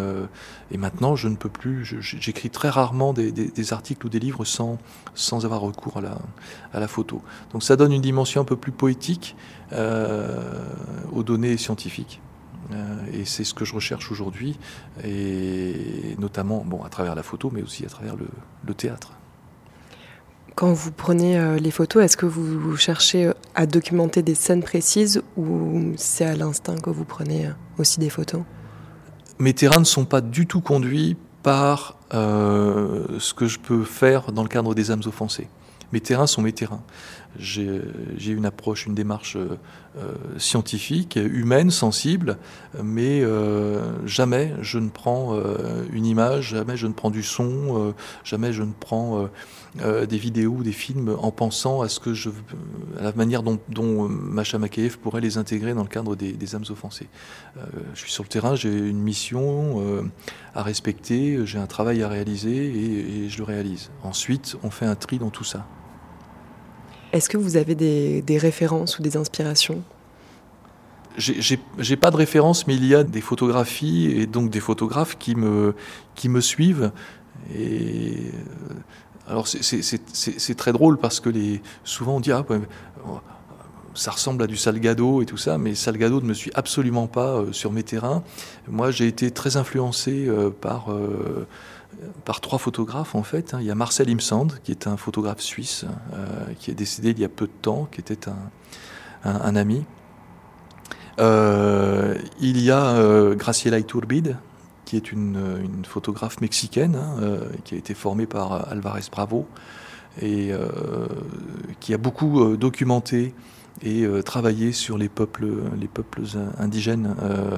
et 0.71 0.77
maintenant, 0.77 1.15
je 1.15 1.27
ne 1.27 1.35
peux 1.35 1.49
plus. 1.49 1.85
J'écris 2.01 2.49
très 2.49 2.69
rarement 2.69 3.13
des, 3.13 3.31
des- 3.31 3.49
des 3.49 3.73
articles 3.73 4.05
ou 4.05 4.09
des 4.09 4.19
livres 4.19 4.43
sans, 4.45 4.77
sans 5.13 5.45
avoir 5.45 5.61
recours 5.61 5.97
à 5.97 6.01
la, 6.01 6.17
à 6.73 6.79
la 6.79 6.87
photo. 6.87 7.21
Donc 7.53 7.63
ça 7.63 7.75
donne 7.75 7.91
une 7.93 8.01
dimension 8.01 8.41
un 8.41 8.45
peu 8.45 8.55
plus 8.55 8.71
poétique 8.71 9.35
aux 9.71 11.23
données 11.23 11.57
scientifiques. 11.57 12.21
Euh, 12.71 12.97
et 13.13 13.25
c'est 13.25 13.43
ce 13.43 13.53
que 13.53 13.65
je 13.65 13.73
recherche 13.73 14.11
aujourd'hui, 14.11 14.59
et 15.03 16.15
notamment 16.19 16.63
bon, 16.65 16.83
à 16.83 16.89
travers 16.89 17.15
la 17.15 17.23
photo, 17.23 17.49
mais 17.51 17.63
aussi 17.63 17.85
à 17.85 17.89
travers 17.89 18.15
le, 18.15 18.27
le 18.65 18.73
théâtre. 18.73 19.13
Quand 20.55 20.73
vous 20.73 20.91
prenez 20.91 21.39
euh, 21.39 21.57
les 21.57 21.71
photos, 21.71 22.03
est-ce 22.03 22.17
que 22.17 22.25
vous, 22.25 22.75
cherchez 22.75 23.27
euh, 23.27 23.33
à 23.55 23.65
documenter 23.65 24.21
des 24.21 24.35
scènes 24.35 24.61
précises 24.61 25.21
ou 25.37 25.93
c'est 25.95 26.25
à 26.25 26.35
l'instinct 26.35 26.77
que 26.77 26.89
vous 26.89 27.05
prenez 27.05 27.47
euh, 27.47 27.51
aussi 27.77 27.99
des 27.99 28.09
photos? 28.09 28.41
Mes 29.39 29.53
terrains 29.53 29.79
ne 29.79 29.85
sont 29.85 30.05
pas 30.05 30.21
du 30.21 30.47
tout 30.47 30.59
conduits 30.59 31.15
par 31.43 31.97
euh, 32.13 33.05
ce 33.19 33.33
que 33.33 33.47
je 33.47 33.57
peux 33.57 33.85
faire 33.85 34.33
dans 34.33 34.43
le 34.43 34.49
cadre 34.49 34.75
des 34.75 34.91
âmes 34.91 35.03
offensées. 35.05 35.47
Mes 35.93 36.01
terrains 36.01 36.27
sont 36.27 36.41
mes 36.41 36.51
terrains. 36.51 36.83
J'ai 37.37 38.31
une 38.31 38.45
approche, 38.45 38.87
une 38.87 38.95
démarche 38.95 39.35
euh, 39.35 39.57
euh, 39.97 40.13
scientifique, 40.37 41.17
humaine, 41.17 41.69
sensible, 41.69 42.37
mais 42.81 43.21
euh, 43.21 44.05
jamais 44.07 44.53
je 44.61 44.79
ne 44.79 44.89
prends 44.89 45.39
une 45.91 46.05
image, 46.05 46.49
jamais 46.49 46.75
je 46.75 46.87
ne 46.87 46.93
prends 46.93 47.11
du 47.11 47.23
son, 47.23 47.93
jamais 48.23 48.51
je 48.51 48.63
ne 48.63 48.71
prends 48.77 49.29
des 49.75 50.17
vidéos 50.17 50.63
des 50.63 50.71
films 50.71 51.15
en 51.19 51.31
pensant 51.31 51.81
à 51.81 51.89
ce 51.89 51.99
que 51.99 52.13
la 52.99 53.11
manière 53.13 53.43
dont, 53.43 53.59
dont 53.69 54.07
Macha 54.07 54.57
Makaev 54.57 54.97
pourrait 54.97 55.21
les 55.21 55.37
intégrer 55.37 55.73
dans 55.73 55.83
le 55.83 55.89
cadre 55.89 56.15
des, 56.15 56.55
âmes 56.55 56.65
offensées. 56.69 57.07
Je 57.93 57.99
suis 57.99 58.11
sur 58.11 58.23
le 58.23 58.29
terrain, 58.29 58.55
j'ai 58.55 58.71
une 58.71 58.99
mission 58.99 60.09
à 60.55 60.63
respecter, 60.63 61.45
j'ai 61.45 61.59
un 61.59 61.67
travail 61.67 62.03
à 62.03 62.09
réaliser 62.09 63.23
et 63.25 63.29
je 63.29 63.37
le 63.37 63.43
réalise. 63.43 63.91
Ensuite, 64.03 64.57
on 64.63 64.69
fait 64.69 64.85
un 64.85 64.95
tri 64.95 65.19
dans 65.19 65.29
tout 65.29 65.43
ça. 65.43 65.65
Est-ce 67.11 67.29
que 67.29 67.37
vous 67.37 67.57
avez 67.57 67.75
des, 67.75 68.37
références 68.37 68.99
ou 68.99 69.01
des 69.01 69.17
inspirations? 69.17 69.81
J'ai- 71.17 71.97
pas 71.97 72.11
de 72.11 72.15
référence, 72.15 72.67
mais 72.67 72.75
il 72.75 72.85
y 72.85 72.95
a 72.95 73.03
des 73.03 73.21
photographies 73.21 74.11
et 74.15 74.27
donc 74.27 74.49
des 74.49 74.59
photographes 74.59 75.17
qui 75.17 75.35
me, 75.35 75.75
qui 76.15 76.29
me 76.29 76.39
suivent. 76.39 76.91
Et 77.55 78.13
euh, 78.13 78.73
alors 79.27 79.47
c'est- 79.47 80.55
très 80.55 80.71
drôle 80.71 80.97
parce 80.97 81.19
que 81.19 81.29
les, 81.29 81.61
souvent 81.83 82.17
on 82.17 82.19
dit 82.19 82.31
ah, 82.31 82.45
ça 83.95 84.11
ressemble 84.11 84.43
à 84.43 84.47
du 84.47 84.55
Salgado 84.55 85.21
et 85.21 85.25
tout 85.25 85.37
ça, 85.37 85.57
mais 85.57 85.75
Salgado 85.75 86.21
ne 86.21 86.27
me 86.27 86.33
suit 86.33 86.51
absolument 86.53 87.07
pas 87.07 87.37
euh, 87.37 87.51
sur 87.51 87.71
mes 87.71 87.83
terrains. 87.83 88.23
Moi 88.67 88.91
j'ai 88.91 89.07
été 89.07 89.31
très 89.31 89.57
influencé 89.57 90.25
euh, 90.27 90.49
par, 90.49 90.87
par 92.25 92.41
trois 92.41 92.59
photographes 92.59 93.15
en 93.15 93.23
fait. 93.23 93.53
hein. 93.53 93.59
Il 93.61 93.67
y 93.67 93.71
a 93.71 93.75
Marcel 93.75 94.09
Imsand 94.09 94.47
qui 94.63 94.71
est 94.71 94.87
un 94.87 94.97
photographe 94.97 95.41
suisse 95.41 95.85
euh, 96.13 96.53
qui 96.59 96.71
est 96.71 96.75
décédé 96.75 97.11
il 97.11 97.19
y 97.19 97.25
a 97.25 97.29
peu 97.29 97.45
de 97.45 97.51
temps, 97.61 97.87
qui 97.91 98.01
était 98.01 98.29
un, 99.23 99.55
ami. 99.55 99.85
Euh, 101.19 102.17
il 102.39 102.61
y 102.61 102.71
a 102.71 102.87
euh, 102.87 103.35
Graciela 103.35 103.79
Iturbide, 103.79 104.37
qui 104.85 104.95
est 104.95 105.11
une, 105.11 105.83
photographe 105.87 106.41
mexicaine, 106.41 106.95
hein, 106.95 107.15
qui 107.63 107.75
a 107.75 107.77
été 107.77 107.93
formée 107.93 108.25
par 108.25 108.71
Alvarez 108.71 109.01
Bravo, 109.11 109.47
et 110.21 110.51
qui 111.79 111.93
a 111.93 111.97
beaucoup 111.97 112.55
documenté 112.57 113.33
et 113.81 114.03
euh, 114.03 114.21
travaillé 114.21 114.71
sur 114.71 114.97
les 114.97 115.09
peuples, 115.09 115.47
les 115.79 115.87
peuples 115.87 116.23
indigènes 116.57 117.15
euh, 117.21 117.57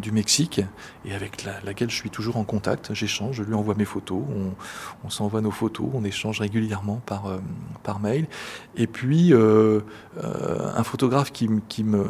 du 0.00 0.12
Mexique, 0.12 0.60
et 1.04 1.14
avec 1.14 1.44
la- 1.44 1.60
laquelle 1.62 1.90
je 1.90 1.94
suis 1.96 2.10
toujours 2.10 2.36
en 2.36 2.44
contact. 2.44 2.94
J'échange, 2.94 3.36
je 3.36 3.42
lui 3.42 3.54
envoie 3.54 3.74
mes 3.74 3.84
photos, 3.84 4.22
on, 5.04 5.10
s'envoie 5.10 5.40
nos 5.40 5.50
photos, 5.50 5.86
on 5.92 6.04
échange 6.04 6.40
régulièrement 6.40 7.00
par, 7.04 7.26
euh, 7.26 7.38
par 7.82 8.00
mail. 8.00 8.26
Et 8.76 8.86
puis, 8.86 9.32
un 9.34 10.84
photographe 10.84 11.32
qui, 11.32 11.48
qui 11.68 11.84
me, 11.84 12.04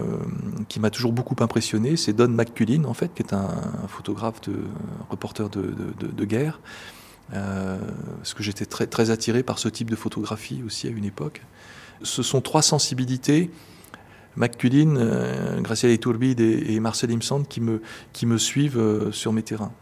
qui 0.69 0.81
m'a 0.81 0.91
toujours 0.91 1.13
beaucoup 1.13 1.37
impressionné, 1.41 1.97
c'est 1.97 2.13
Don 2.13 2.29
McCullin, 2.29 2.85
en 2.85 2.95
fait, 2.95 3.13
qui 3.15 3.23
est 3.23 3.33
un, 3.33 3.49
un 3.85 3.89
photographe, 3.89 4.41
de, 4.43 4.55
reporter 5.11 5.49
de, 5.49 5.63
de- 5.99 6.07
de- 6.13 6.25
guerre. 6.25 6.61
Parce 7.31 8.35
que 8.35 8.43
j'étais 8.43 8.67
très, 8.67 8.87
très 8.87 9.11
attiré 9.11 9.43
par 9.43 9.59
ce 9.59 9.69
type 9.69 9.91
de 9.91 9.97
photographie 9.97 10.63
aussi 10.65 10.87
à 10.87 10.91
une 10.91 11.05
époque. 11.05 11.43
Ce 12.03 12.23
sont 12.23 12.41
trois 12.41 12.63
sensibilités, 12.63 13.51
McCullin, 14.37 14.97
euh, 14.97 15.61
Graciela 15.61 15.93
Iturbide 15.93 16.41
et, 16.41 16.79
Marcel 16.81 17.11
Imsand, 17.11 17.43
qui 17.43 17.61
me, 17.61 17.83
qui 18.13 18.25
me 18.27 18.39
suivent 18.39 18.79
euh, 18.79 19.13
sur 19.13 19.33
mes 19.33 19.43
terrains. 19.43 19.73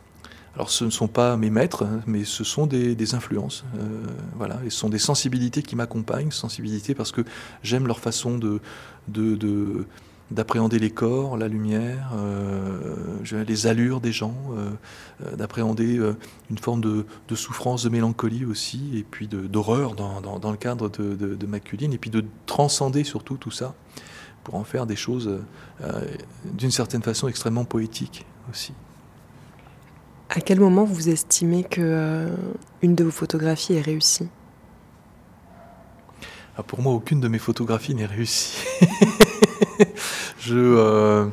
Alors 0.55 0.71
ce 0.71 0.87
ne 0.87 0.91
sont 0.91 1.09
pas 1.09 1.37
mes 1.37 1.51
maîtres, 1.51 1.85
hein, 1.85 2.01
mais 2.07 2.25
ce 2.25 2.43
sont 2.43 2.67
des, 2.67 3.15
influences. 3.15 3.65
euh, 3.79 4.07
voilà, 4.37 4.59
ce 4.65 4.71
sont 4.71 4.89
des 4.89 4.99
sensibilités 4.99 5.63
qui 5.63 5.77
m'accompagnent, 5.77 6.31
sensibilités 6.31 6.95
parce 6.95 7.13
que 7.13 7.21
j'aime 7.63 7.87
leur 7.87 8.01
façon 8.01 8.39
de, 8.39 8.61
de, 9.09 9.87
d'appréhender 10.31 10.79
les 10.79 10.91
corps, 10.91 11.37
la 11.37 11.49
lumière, 11.49 12.13
les 13.33 13.67
allures 13.67 14.01
des 14.01 14.13
gens, 14.13 14.35
d'appréhender 15.37 16.01
une 16.51 16.59
forme 16.59 16.81
de, 16.81 17.35
souffrance, 17.35 17.85
de 17.85 17.89
mélancolie 17.89 18.45
aussi, 18.45 18.99
et 18.99 19.05
puis 19.05 19.29
d'horreur 19.29 19.95
dans, 19.95 20.51
le 20.51 20.57
cadre 20.57 20.89
de, 20.89 21.15
de, 21.15 21.47
et 21.47 21.99
puis 21.99 22.11
de 22.11 22.25
transcender 22.47 23.05
surtout 23.05 23.37
tout 23.37 23.51
ça 23.51 23.75
pour 24.43 24.57
en 24.57 24.65
faire 24.65 24.87
des 24.87 24.97
choses 24.97 25.39
d'une 26.45 26.71
certaine 26.71 27.03
façon 27.03 27.29
extrêmement 27.29 27.65
poétiques 27.65 28.27
aussi. 28.51 28.73
À 30.29 30.41
quel 30.41 30.59
moment 30.59 30.85
vous 30.85 31.09
estimez 31.09 31.63
que 31.63 32.29
une 32.83 32.95
de 32.95 33.05
vos 33.05 33.11
photographies 33.11 33.75
est 33.75 33.81
réussie? 33.81 34.29
Ah, 36.59 36.63
pour 36.63 36.81
moi, 36.81 36.95
aucune 36.95 37.21
de 37.21 37.29
mes 37.29 37.39
photographies 37.39 37.95
n'est 37.95 38.07
réussie. 38.07 38.57
je, 40.39 40.57
euh, 40.57 41.27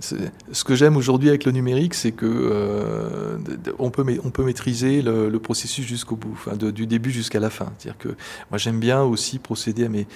ce 0.00 0.64
que 0.64 0.74
j'aime 0.74 0.96
aujourd'hui 0.96 1.28
avec 1.28 1.44
le 1.44 1.52
numérique, 1.52 1.94
c'est 1.94 2.10
que 2.10 2.26
euh, 2.26 3.38
on, 3.78 3.90
peut, 3.90 4.04
on 4.24 4.30
peut 4.30 4.44
maîtriser 4.44 5.00
le, 5.00 5.30
processus 5.38 5.86
jusqu'au 5.86 6.16
bout, 6.16 6.36
du 6.72 6.88
début 6.88 7.12
jusqu'à 7.12 7.38
la 7.38 7.50
fin. 7.50 7.72
C'est-à-dire 7.78 7.98
que 7.98 8.08
moi, 8.50 8.58
j'aime 8.58 8.80
bien 8.80 9.02
aussi 9.02 9.38
procéder 9.38 9.84
à, 9.84 9.88
mes, 9.88 10.08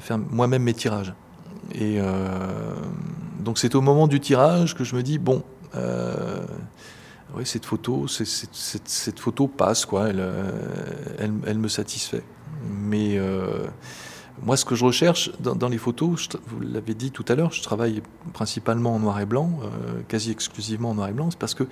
faire 0.00 0.18
moi-même 0.18 0.62
mes 0.62 0.74
tirages. 0.74 1.12
Et 1.74 1.98
euh, 1.98 2.74
donc, 3.40 3.58
c'est 3.58 3.74
au 3.74 3.80
moment 3.80 4.06
du 4.06 4.20
tirage 4.20 4.76
que 4.76 4.84
je 4.84 4.94
me 4.94 5.02
dis 5.02 5.18
bon. 5.18 5.42
oui, 7.36 7.44
cette 7.44 7.66
photo, 7.66 8.06
cette, 8.06 9.18
photo 9.18 9.48
passe, 9.48 9.84
quoi. 9.84 10.10
Elle, 10.10 10.22
elle 11.18 11.58
me 11.58 11.68
satisfait. 11.68 12.22
Mais 12.68 13.18
euh, 13.18 13.64
moi, 14.42 14.56
ce 14.56 14.64
que 14.64 14.74
je 14.74 14.84
recherche 14.84 15.30
dans, 15.40 15.68
les 15.68 15.78
photos, 15.78 16.28
vous 16.46 16.60
l'avez 16.60 16.94
dit 16.94 17.10
tout 17.10 17.24
à 17.28 17.34
l'heure, 17.34 17.52
je 17.52 17.62
travaille 17.62 18.02
principalement 18.32 18.94
en 18.94 18.98
noir 18.98 19.20
et 19.20 19.26
blanc, 19.26 19.60
euh, 19.62 20.00
quasi 20.08 20.30
exclusivement 20.30 20.90
en 20.90 20.94
noir 20.94 21.08
et 21.08 21.12
blanc, 21.12 21.30
c'est 21.30 21.38
parce 21.38 21.54
que 21.54 21.64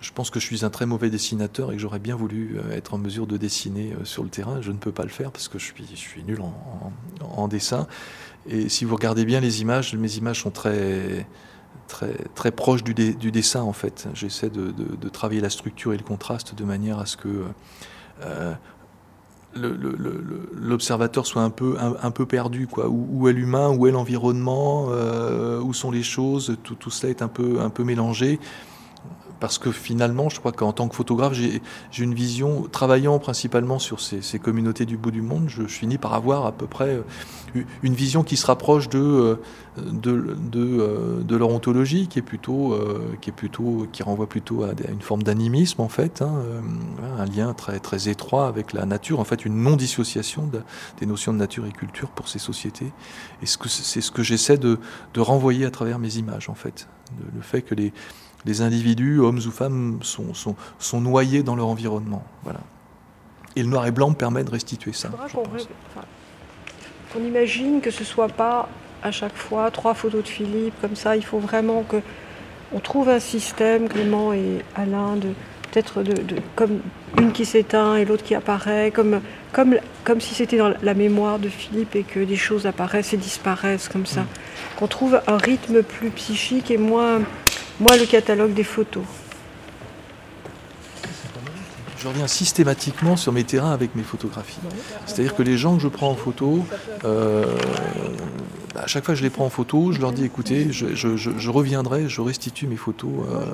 je 0.00 0.10
pense 0.10 0.30
que 0.30 0.40
je 0.40 0.46
suis 0.46 0.64
un 0.64 0.70
très 0.70 0.84
mauvais 0.84 1.10
dessinateur 1.10 1.70
et 1.70 1.76
que 1.76 1.80
j'aurais 1.80 2.00
bien 2.00 2.16
voulu 2.16 2.56
euh, 2.56 2.76
être 2.76 2.94
en 2.94 2.98
mesure 2.98 3.26
de 3.26 3.36
dessiner 3.36 3.94
sur 4.02 4.24
le 4.24 4.30
terrain. 4.30 4.60
Je 4.60 4.72
ne 4.72 4.76
peux 4.76 4.90
pas 4.90 5.04
le 5.04 5.10
faire 5.10 5.30
parce 5.30 5.48
que 5.48 5.58
je 5.58 5.72
suis, 5.94 6.24
nul 6.24 6.40
en, 7.20 7.48
dessin. 7.48 7.86
Et 8.48 8.68
si 8.68 8.84
vous 8.84 8.96
regardez 8.96 9.24
bien 9.24 9.40
les 9.40 9.60
images, 9.60 9.94
mes 9.94 10.16
images 10.16 10.42
sont 10.42 10.50
très, 10.50 11.26
très, 11.86 12.14
très 12.34 12.50
proches 12.50 12.82
du, 12.82 12.94
dessin 12.94 13.62
en 13.62 13.72
fait. 13.72 14.08
J'essaie 14.14 14.50
de, 14.50 15.08
travailler 15.08 15.40
la 15.40 15.50
structure 15.50 15.92
et 15.92 15.96
le 15.96 16.02
contraste 16.02 16.56
de 16.56 16.64
manière 16.64 16.98
à 16.98 17.06
ce 17.06 17.16
que 17.16 17.44
l'observateur 19.54 21.26
soit 21.26 21.42
un 21.42 21.50
peu, 21.50 21.76
un, 21.78 22.10
peu 22.10 22.26
perdu. 22.26 22.66
Quoi. 22.66 22.88
Où, 22.88 23.28
est 23.28 23.32
l'humain, 23.32 23.68
où 23.70 23.86
est 23.86 23.90
l'environnement, 23.90 24.86
euh, 24.90 25.60
où 25.60 25.72
sont 25.74 25.90
les 25.90 26.02
choses, 26.02 26.56
tout, 26.62 26.74
tout 26.74 26.90
cela 26.90 27.10
est 27.10 27.22
un 27.22 27.28
peu, 27.28 27.60
un 27.60 27.70
peu 27.70 27.84
mélangé 27.84 28.38
parce 29.42 29.58
que 29.58 29.72
finalement, 29.72 30.28
je 30.28 30.38
crois 30.38 30.52
qu'en 30.52 30.72
tant 30.72 30.86
que 30.86 30.94
photographe, 30.94 31.32
j'ai 31.32 31.60
une 31.98 32.14
vision, 32.14 32.68
travaillant 32.70 33.18
principalement 33.18 33.80
sur 33.80 33.98
ces, 33.98 34.38
communautés 34.38 34.86
du 34.86 34.96
bout 34.96 35.10
du 35.10 35.20
monde, 35.20 35.48
je, 35.48 35.64
finis 35.64 35.98
par 35.98 36.14
avoir 36.14 36.46
à 36.46 36.52
peu 36.52 36.68
près 36.68 36.90
euh, 37.56 37.64
une 37.82 37.94
vision 37.94 38.22
qui 38.22 38.36
se 38.36 38.46
rapproche 38.46 38.88
de, 38.88 39.00
euh, 39.00 39.36
de, 39.78 40.36
de, 41.24 41.36
leur 41.36 41.48
ontologie, 41.48 42.06
qui 42.06 42.20
est 42.20 42.22
plutôt, 42.22 42.78
qui 43.20 43.30
est 43.30 43.32
plutôt, 43.32 43.88
qui 43.90 44.04
renvoie 44.04 44.28
plutôt 44.28 44.62
à 44.62 44.74
une 44.88 45.00
forme 45.00 45.24
d'animisme 45.24 45.80
en 45.80 45.88
fait, 45.88 46.22
hein, 46.22 46.34
un 47.22 47.26
lien 47.26 47.54
très, 47.54 47.78
très 47.80 48.08
étroit 48.08 48.46
avec 48.46 48.72
la 48.72 48.86
nature, 48.86 49.20
en 49.20 49.24
fait 49.24 49.44
une 49.44 49.62
non-dissociation 49.62 50.50
des 50.98 51.06
notions 51.06 51.32
de 51.32 51.38
nature 51.38 51.66
et 51.66 51.72
culture 51.72 52.10
pour 52.10 52.28
ces 52.28 52.38
sociétés. 52.38 52.92
Et 53.42 53.46
c'est 53.46 54.00
ce 54.00 54.10
que 54.10 54.22
j'essaie 54.22 54.58
de, 54.58 54.78
de 55.14 55.20
renvoyer 55.20 55.64
à 55.64 55.70
travers 55.70 55.98
mes 55.98 56.16
images 56.16 56.48
en 56.48 56.54
fait, 56.54 56.88
le 57.34 57.42
fait 57.42 57.62
que 57.62 57.74
les 57.74 57.92
les 58.44 58.62
individus, 58.62 59.20
hommes 59.20 59.38
ou 59.38 59.50
femmes, 59.50 59.98
sont, 60.02 60.34
sont, 60.34 60.56
sont, 60.78 61.00
noyés 61.00 61.42
dans 61.42 61.54
leur 61.54 61.68
environnement. 61.68 62.24
Voilà. 62.42 62.60
Et 63.54 63.62
le 63.62 63.68
noir 63.68 63.86
et 63.86 63.90
blanc 63.90 64.12
permet 64.12 64.44
de 64.44 64.50
restituer 64.50 64.92
ça. 64.92 65.10
On 67.14 67.24
imagine 67.24 67.80
que 67.80 67.90
ce 67.90 68.04
soit 68.04 68.28
pas 68.28 68.68
à 69.02 69.10
chaque 69.10 69.36
fois 69.36 69.70
trois 69.70 69.94
photos 69.94 70.22
de 70.22 70.28
Philippe 70.28 70.74
comme 70.80 70.96
ça. 70.96 71.16
Il 71.16 71.24
faut 71.24 71.38
vraiment 71.38 71.82
que 71.82 72.00
on 72.74 72.80
trouve 72.80 73.10
un 73.10 73.20
système, 73.20 73.86
Clément 73.88 74.32
et 74.32 74.64
Alain, 74.74 75.16
de 75.16 75.34
peut-être 75.72 76.02
de, 76.02 76.36
comme 76.54 76.80
une 77.18 77.32
qui 77.32 77.44
s'éteint 77.44 77.96
et 77.96 78.04
l'autre 78.04 78.22
qui 78.22 78.34
apparaît, 78.34 78.90
comme, 78.90 79.20
comme, 79.52 79.76
comme 80.04 80.20
si 80.20 80.34
c'était 80.34 80.58
dans 80.58 80.72
la 80.82 80.94
mémoire 80.94 81.38
de 81.38 81.48
Philippe 81.48 81.96
et 81.96 82.02
que 82.04 82.20
des 82.20 82.36
choses 82.36 82.66
apparaissent 82.66 83.12
et 83.12 83.16
disparaissent 83.16 83.88
comme 83.88 84.06
ça. 84.06 84.22
Mm. 84.22 84.26
Qu'on 84.76 84.86
trouve 84.86 85.20
un 85.26 85.36
rythme 85.38 85.82
plus 85.82 86.10
psychique 86.10 86.70
et 86.70 86.78
moins 86.78 87.20
moi, 87.80 87.96
le 87.96 88.06
catalogue 88.06 88.54
des 88.54 88.64
photos. 88.64 89.02
Je 91.98 92.08
reviens 92.08 92.26
systématiquement 92.26 93.16
sur 93.16 93.32
mes 93.32 93.44
terrains 93.44 93.72
avec 93.72 93.94
mes 93.94 94.02
photographies. 94.02 94.60
C'est-à-dire 95.06 95.34
que 95.34 95.42
les 95.42 95.56
gens 95.56 95.76
que 95.76 95.82
je 95.82 95.88
prends 95.88 96.10
en 96.10 96.14
photo, 96.14 96.64
euh, 97.04 97.44
à 98.76 98.86
chaque 98.86 99.04
fois 99.04 99.14
que 99.14 99.18
je 99.18 99.24
les 99.24 99.30
prends 99.30 99.46
en 99.46 99.50
photo, 99.50 99.92
je 99.92 100.00
leur 100.00 100.12
dis 100.12 100.24
écoutez, 100.24 100.72
je, 100.72 101.50
reviendrai, 101.50 102.08
je 102.08 102.20
restitue 102.20 102.66
mes 102.66 102.76
photos 102.76 103.10
euh, 103.30 103.44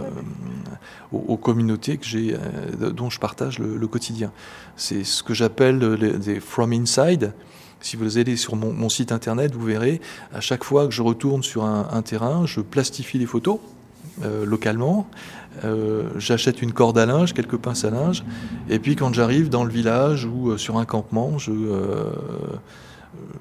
aux, 1.12 1.37
communautés 1.37 1.96
que 1.96 2.07
euh, 2.16 2.90
dont 2.90 3.11
je 3.11 3.18
partage 3.18 3.59
le, 3.59 3.87
quotidien. 3.87 4.33
C'est 4.76 5.04
ce 5.04 5.22
que 5.22 5.35
j'appelle 5.35 5.78
des 6.18 6.40
from 6.40 6.72
inside. 6.72 7.33
Si 7.81 7.96
vous 7.96 8.18
allez 8.18 8.37
sur 8.37 8.57
mon, 8.57 8.88
site 8.88 9.12
internet, 9.12 9.54
vous 9.54 9.64
verrez, 9.64 10.00
à 10.33 10.40
chaque 10.40 10.64
fois 10.64 10.87
que 10.87 10.92
je 10.92 11.02
retourne 11.02 11.42
sur 11.44 11.64
un 11.64 12.02
terrain, 12.02 12.44
je 12.44 12.61
plastifie 12.61 13.18
les 13.18 13.26
photos 13.26 13.61
euh, 14.24 14.44
localement. 14.44 15.07
Euh, 15.64 16.09
j'achète 16.16 16.61
une 16.61 16.72
corde 16.72 16.98
à 16.98 17.07
linge, 17.07 17.35
quelques 17.35 17.57
pinces 17.57 17.85
à 17.85 17.90
linge, 17.90 18.24
et 18.68 18.81
puis 18.81 18.96
quand 18.96 19.12
j'arrive 19.12 19.48
dans 19.48 19.62
le 19.62 19.70
village 19.70 20.24
ou 20.24 20.50
euh, 20.50 20.59
sur 20.59 20.78
un 20.78 20.85
campement, 20.85 21.38
je, 21.38 21.52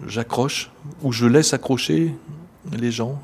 j'accroche 0.08 0.72
ou 1.04 1.12
je 1.12 1.26
laisse 1.26 1.54
accrocher 1.54 2.14
les 2.72 2.92
gens. 2.92 3.22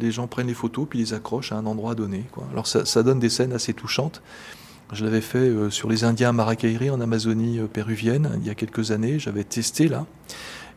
les 0.00 0.10
gens 0.10 0.26
prennent 0.26 0.46
les 0.46 0.54
photos 0.54 0.86
puis 0.88 0.98
les 0.98 1.14
accrochent 1.14 1.52
à 1.52 1.56
un 1.56 1.66
endroit 1.66 1.94
donné. 1.94 2.24
Alors 2.52 2.66
ça, 2.66 3.02
donne 3.02 3.18
des 3.18 3.30
scènes 3.30 3.52
assez 3.52 3.72
touchantes. 3.72 4.22
Je 4.92 5.04
l'avais 5.04 5.22
fait 5.22 5.50
sur 5.70 5.88
les 5.88 6.04
Indiens 6.04 6.28
à 6.30 6.32
Maracairy 6.32 6.90
en 6.90 7.00
Amazonie 7.00 7.60
péruvienne 7.72 8.38
il 8.40 8.46
y 8.46 8.50
a 8.50 8.54
quelques 8.54 8.90
années. 8.90 9.18
J'avais 9.18 9.44
testé 9.44 9.88
là. 9.88 10.06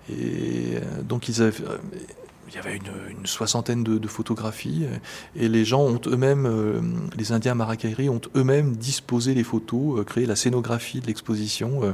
Et 0.10 0.78
donc 1.04 1.28
ils 1.28 1.42
avaient, 1.42 1.64
il 2.50 2.56
y 2.56 2.58
avait 2.58 2.78
une, 2.78 3.26
soixantaine 3.26 3.84
de, 3.84 4.08
photographies 4.08 4.86
et 5.36 5.50
les 5.50 5.66
gens 5.66 5.82
ont 5.82 6.00
eux-mêmes, 6.08 6.46
euh, 6.46 6.82
les 7.18 7.32
Indiens 7.32 7.56
Maracairy 7.56 8.10
ont 8.10 8.22
eux-mêmes 8.36 8.76
disposé 8.76 9.34
les 9.34 9.44
photos, 9.44 10.00
euh, 10.00 10.04
créé 10.04 10.26
la 10.26 10.36
scénographie 10.36 11.02
de 11.02 11.08
l'exposition 11.08 11.84
euh, 11.84 11.92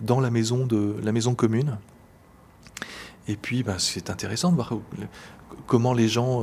dans 0.00 0.20
la 0.20 0.30
maison, 0.30 0.66
de, 0.66 0.94
la 1.02 1.12
maison 1.12 1.34
commune. 1.34 1.76
Et 3.30 3.36
puis, 3.36 3.62
ben, 3.62 3.78
c'est 3.78 4.10
intéressant 4.10 4.50
de 4.50 4.56
voir 4.56 4.72
comment 5.66 5.92
les 5.92 6.08
gens, 6.08 6.42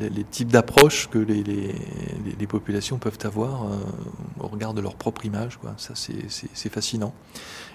les, 0.00 0.24
types 0.24 0.48
d'approches 0.48 1.08
que 1.10 1.18
les, 1.18 1.42
les, 1.42 2.46
populations 2.46 2.96
peuvent 2.96 3.18
avoir 3.24 3.66
au 4.40 4.46
regard 4.46 4.72
de 4.72 4.80
leur 4.80 4.94
propre 4.94 5.26
image. 5.26 5.58
Quoi. 5.58 5.74
Ça, 5.76 5.92
c'est 5.94 6.68
fascinant. 6.70 7.12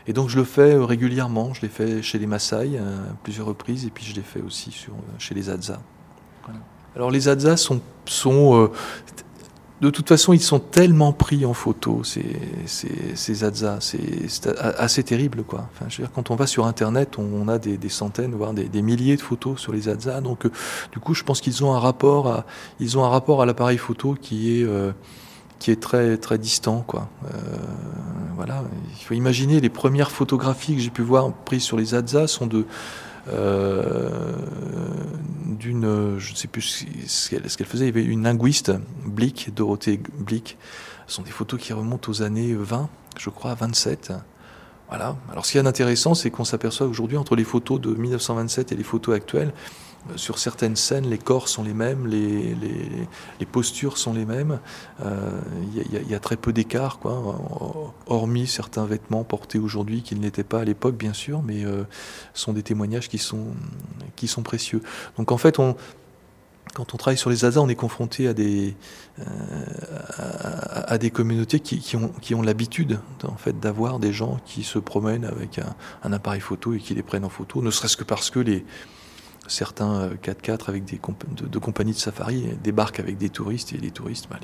Et 0.08 0.14
donc 0.14 0.30
je 0.30 0.38
le 0.38 0.46
fais 0.46 0.74
euh, 0.74 0.86
régulièrement. 0.86 1.54
Je 1.54 1.62
l'ai 1.62 1.68
fait 1.68 2.02
chez 2.02 2.18
les 2.18 2.28
Maasai 2.28 2.72
euh, 2.76 3.12
à 3.12 3.14
plusieurs 3.24 3.46
reprises, 3.46 3.86
et 3.86 3.90
puis 3.90 4.06
je 4.06 4.16
l'ai 4.16 4.22
fait 4.22 4.42
aussi 4.42 4.72
sur, 4.72 4.94
euh, 4.94 5.20
chez 5.20 5.36
les 5.36 5.50
Hadza. 5.50 5.82
Alors 6.96 7.12
les 7.12 7.28
Hadza 7.28 7.58
sont, 7.58 7.82
sont 8.06 8.72
de 9.82 9.90
toute 9.90 10.08
façon, 10.08 10.34
ils 10.34 10.42
sont 10.42 10.60
tellement 10.60 11.14
pris 11.14 11.46
en 11.46 11.54
photo, 11.54 12.04
ces, 12.04 12.26
ces, 12.66 13.16
ces. 13.16 13.36
C'est 13.80 14.58
assez 14.58 15.04
terrible, 15.04 15.44
quoi. 15.44 15.70
Enfin, 15.74 15.86
je 15.90 15.98
veux 15.98 16.04
dire, 16.04 16.12
quand 16.14 16.32
on 16.32 16.36
va 16.36 16.48
sur 16.48 16.66
Internet, 16.66 17.18
on, 17.20 17.48
a 17.48 17.60
des, 17.60 17.90
centaines, 17.90 18.34
voire 18.34 18.54
des, 18.54 18.82
milliers 18.82 19.16
de 19.16 19.22
photos 19.22 19.60
sur 19.60 19.74
les 19.74 19.88
Hadza. 19.88 20.22
Donc, 20.22 20.48
du 20.92 21.00
coup, 21.00 21.14
je 21.14 21.24
pense 21.24 21.42
qu'ils 21.42 21.64
ont 21.64 21.74
un 21.74 21.80
rapport 21.80 22.28
à, 22.28 22.46
ils 22.80 22.98
ont 22.98 23.04
un 23.04 23.10
rapport 23.10 23.42
à 23.42 23.46
l'appareil 23.46 23.78
photo 23.78 24.16
qui 24.20 24.62
est 24.62 24.68
qui 25.60 25.72
est 25.72 25.82
très 25.82 26.18
très 26.18 26.38
distant 26.38 26.84
quoi. 26.86 27.10
Euh, 27.26 27.38
voilà, 28.36 28.64
il 29.00 29.04
faut 29.04 29.14
imaginer 29.14 29.60
les 29.60 29.70
premières 29.70 30.12
photographies 30.12 30.76
que 30.76 30.82
j'ai 30.82 30.90
pu 30.90 31.02
voir 31.02 31.32
prises 31.34 31.64
sur 31.64 31.78
les 31.78 31.96
Hadza 31.96 32.28
sont 32.28 32.46
de 32.46 32.60
euh, 32.60 32.64
d'une, 35.60 36.18
je 36.18 36.32
ne 36.32 36.36
sais 36.36 36.48
plus 36.48 36.86
ce 37.08 37.30
qu'elle 37.30 37.68
faisait, 37.68 37.86
il 37.86 37.88
y 37.88 38.00
avait 38.00 38.04
une 38.04 38.24
linguiste, 38.24 38.72
Blick, 39.06 39.54
Dorothée 39.54 40.00
Blick. 40.20 40.58
Ce 41.08 41.16
sont 41.16 41.24
des 41.24 41.32
photos 41.32 41.60
qui 41.60 41.74
remontent 41.74 42.12
aux 42.12 42.22
années 42.22 42.54
20, 42.54 42.90
je 43.18 43.30
crois, 43.30 43.54
27. 43.54 44.14
Voilà. 44.90 45.18
Alors 45.32 45.46
ce 45.46 45.52
qui 45.52 45.58
est 45.58 45.66
intéressant, 45.66 46.14
c'est 46.14 46.30
qu'on 46.30 46.46
s'aperçoit 46.46 46.88
aujourd'hui 46.88 47.18
entre 47.18 47.36
les 47.36 47.44
photos 47.44 47.80
de 47.82 47.94
1927 47.94 48.72
et 48.72 48.76
les 48.76 48.84
photos 48.84 49.16
actuelles, 49.16 49.54
sur 50.16 50.40
certaines 50.40 50.76
scènes, 50.76 51.10
les 51.10 51.18
corps 51.18 51.48
sont 51.48 51.64
les 51.64 51.74
mêmes, 51.74 52.08
les, 52.08 52.56
postures 53.52 53.98
sont 53.98 54.14
les 54.14 54.26
mêmes. 54.26 54.60
Il 55.00 55.06
euh, 55.06 56.02
y, 56.08 56.16
a 56.16 56.20
très 56.20 56.38
peu 56.38 56.54
d'écart, 56.54 57.00
quoi, 57.00 57.22
hormis 58.08 58.48
certains 58.48 58.86
vêtements 58.86 59.24
portés 59.24 59.60
aujourd'hui 59.60 60.02
qui 60.02 60.16
ne 60.16 60.22
l'étaient 60.22 60.44
pas 60.44 60.62
à 60.62 60.64
l'époque, 60.64 60.98
bien 60.98 61.14
sûr, 61.14 61.42
mais 61.44 61.66
euh, 61.66 61.84
sont 62.34 62.54
des 62.54 62.64
témoignages 62.64 63.10
qui 63.10 63.18
sont, 63.18 63.48
qui 64.16 64.28
sont 64.28 64.44
précieux. 64.44 64.82
Donc 65.18 65.32
en 65.32 65.38
fait, 65.38 65.60
on, 65.60 65.76
quand 66.74 66.94
on 66.94 66.98
travaille 66.98 67.18
sur 67.18 67.30
les 67.30 67.46
ASA, 67.46 67.62
on 67.62 67.70
est 67.70 67.76
confronté 67.76 68.28
à 68.28 68.34
des, 68.34 68.76
euh, 69.20 69.24
à, 70.88 70.98
des 70.98 71.10
communautés 71.10 71.60
qui, 71.60 71.96
ont, 71.96 72.10
qui 72.22 72.36
ont 72.36 72.42
l'habitude 72.42 73.00
en 73.24 73.36
fait, 73.36 73.60
d'avoir 73.60 74.00
des 74.00 74.14
gens 74.14 74.40
qui 74.46 74.64
se 74.64 74.80
promènent 74.80 75.26
avec 75.26 75.60
un, 76.04 76.14
appareil 76.14 76.40
photo 76.40 76.74
et 76.74 76.80
qui 76.80 76.94
les 76.94 77.04
prennent 77.04 77.26
en 77.26 77.30
photo, 77.30 77.62
ne 77.62 77.72
serait-ce 77.72 77.98
que 77.98 78.04
parce 78.04 78.30
que 78.30 78.40
les, 78.40 78.64
certains 79.48 80.10
4x4 80.10 80.50
euh, 80.50 80.56
avec 80.68 80.86
des 80.86 81.00
de, 81.42 81.60
compagnies 81.60 81.94
de 81.94 81.98
safari 81.98 82.46
débarquent 82.64 83.00
avec 83.00 83.18
des 83.18 83.30
touristes 83.30 83.74
et 83.74 83.78
les 83.78 83.92
touristes 83.92 84.28
bah, 84.30 84.40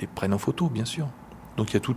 les, 0.00 0.06
prennent 0.06 0.34
en 0.34 0.38
photo, 0.38 0.68
bien 0.68 0.84
sûr. 0.84 1.08
Donc 1.56 1.70
il 1.70 1.74
y 1.74 1.76
a 1.76 1.80
tout 1.80 1.94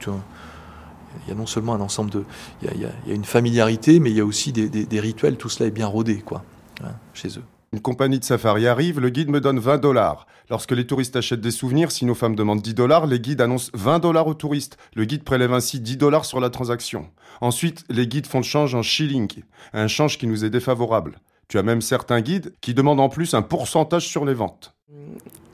il 1.26 1.30
y 1.30 1.32
a 1.32 1.36
non 1.36 1.46
seulement 1.46 1.76
un 1.76 1.82
ensemble 1.82 2.10
de, 2.10 2.24
il 2.62 2.82
y 2.82 2.86
a, 2.86 3.14
une 3.14 3.26
familiarité, 3.26 4.00
mais 4.00 4.10
il 4.10 4.18
y 4.18 4.22
a 4.22 4.26
aussi 4.26 4.52
des, 4.52 5.00
rituels. 5.00 5.38
Tout 5.38 5.50
cela 5.50 5.68
est 5.68 5.72
bien 5.72 5.88
rodé, 5.88 6.18
quoi, 6.18 6.44
hein, 6.84 6.94
chez 7.14 7.30
eux. 7.38 7.44
Une 7.72 7.82
compagnie 7.82 8.20
de 8.20 8.24
safari 8.24 8.68
arrive, 8.68 9.00
le 9.00 9.10
guide 9.10 9.30
me 9.30 9.42
donne 9.42 9.58
20 9.60 9.80
dollars. 9.80 10.28
Lorsque 10.50 10.72
les 10.72 10.86
touristes 10.86 11.16
achètent 11.16 11.42
des 11.42 11.52
souvenirs, 11.52 11.92
si 11.92 12.06
nos 12.06 12.14
femmes 12.14 12.36
demandent 12.36 12.62
10 12.62 12.76
dollars, 12.76 13.08
les 13.08 13.20
guides 13.20 13.42
annoncent 13.42 13.72
20 13.74 13.98
dollars 14.00 14.28
aux 14.28 14.36
touristes. 14.36 14.78
Le 14.94 15.06
guide 15.06 15.24
prélève 15.24 15.54
ainsi 15.54 15.80
10 15.80 15.98
dollars 15.98 16.26
sur 16.26 16.40
la 16.40 16.52
transaction. 16.52 17.10
Ensuite, 17.42 17.84
les 17.90 18.06
guides 18.06 18.28
font 18.28 18.40
le 18.40 18.44
change 18.44 18.76
en 18.76 18.84
shilling, 18.84 19.42
un 19.74 19.88
change 19.88 20.20
qui 20.20 20.28
nous 20.28 20.46
est 20.46 20.52
défavorable. 20.52 21.20
Tu 21.48 21.58
as 21.58 21.64
même 21.64 21.82
certains 21.82 22.22
guides 22.22 22.54
qui 22.62 22.74
demandent 22.74 23.00
en 23.00 23.10
plus 23.10 23.34
un 23.34 23.42
pourcentage 23.42 24.08
sur 24.08 24.26
les 24.26 24.34
ventes. 24.34 24.74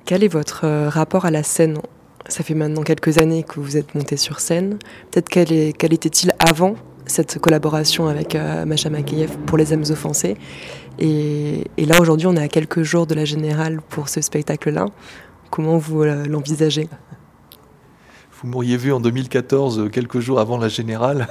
Quel 0.05 0.23
est 0.23 0.29
votre 0.29 0.65
euh, 0.65 0.89
rapport 0.89 1.25
à 1.25 1.31
la 1.31 1.43
scène? 1.43 1.77
Ça 2.27 2.43
fait 2.43 2.53
maintenant 2.53 2.83
quelques 2.83 3.17
années 3.17 3.43
que 3.43 3.59
vous 3.59 3.77
êtes 3.77 3.95
monté 3.95 4.17
sur 4.17 4.39
scène. 4.39 4.77
Peut-être 5.11 5.29
quel, 5.29 5.93
était-il 5.93 6.31
avant 6.39 6.75
cette 7.05 7.39
collaboration 7.39 8.07
avec 8.07 8.35
euh, 8.35 8.65
Macha 8.65 8.89
Makayev 8.89 9.37
pour 9.45 9.57
les 9.57 9.73
âmes 9.73 9.85
offensées? 9.89 10.37
Et, 10.99 11.63
là, 11.77 11.99
aujourd'hui, 11.99 12.27
on 12.27 12.35
est 12.35 12.41
à 12.41 12.47
quelques 12.49 12.83
jours 12.83 13.07
de 13.07 13.15
la 13.15 13.25
Générale 13.25 13.81
pour 13.89 14.09
ce 14.09 14.21
spectacle-là. 14.21 14.85
Comment 15.49 15.77
vous 15.77 16.03
euh, 16.03 16.25
l'envisagez? 16.25 16.89
Vous 18.41 18.47
m'auriez 18.47 18.77
vu 18.77 18.91
en 18.91 18.99
2014, 18.99 19.79
euh, 19.79 19.89
quelques 19.89 20.19
jours 20.19 20.39
avant 20.39 20.57
la 20.57 20.67
Générale. 20.67 21.27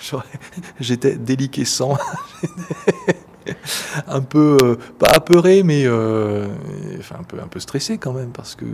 J'étais 0.80 1.16
déliquescent. 1.16 1.96
un 4.06 4.20
peu, 4.20 4.56
euh, 4.62 4.76
pas 4.98 5.08
apeuré, 5.08 5.62
mais 5.62 5.86
enfin, 6.98 7.16
un, 7.20 7.24
peu, 7.24 7.40
un 7.40 7.48
peu 7.48 7.60
stressé 7.60 7.98
quand 7.98 8.12
même, 8.12 8.30
parce 8.30 8.54
que 8.54 8.64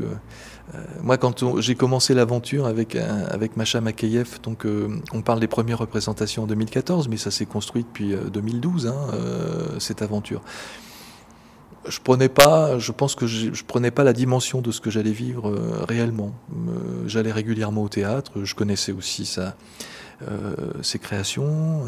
euh, 0.74 0.78
moi, 1.02 1.18
quand 1.18 1.60
j'ai 1.60 1.74
commencé 1.74 2.14
l'aventure 2.14 2.66
avec, 2.66 2.96
euh, 2.96 3.26
avec 3.30 3.56
Macha 3.56 3.80
Makayev, 3.80 4.40
donc 4.42 4.64
euh, 4.64 4.88
on 5.12 5.22
parle 5.22 5.40
des 5.40 5.48
premières 5.48 5.78
représentations 5.78 6.44
en 6.44 6.46
2014, 6.46 7.08
mais 7.08 7.16
ça 7.16 7.30
s'est 7.30 7.46
construit 7.46 7.82
depuis 7.82 8.14
2012, 8.32 8.86
hein, 8.86 8.94
cette 9.78 10.02
aventure 10.02 10.42
je 11.88 11.98
prenais 11.98 12.28
pas, 12.28 12.78
je 12.78 12.92
pense 12.92 13.16
que 13.16 13.26
je, 13.26 13.52
je, 13.52 13.64
prenais 13.64 13.90
pas 13.90 14.04
la 14.04 14.12
dimension 14.12 14.60
de 14.60 14.70
ce 14.70 14.80
que 14.80 14.88
j'allais 14.88 15.10
vivre 15.10 15.52
réellement. 15.88 16.32
j'allais 17.06 17.32
régulièrement 17.32 17.82
au 17.82 17.88
théâtre, 17.88 18.44
je 18.44 18.54
connaissais 18.54 18.92
aussi 18.92 19.26
ça, 19.26 19.56
ses 20.82 20.98
créations. 20.98 21.84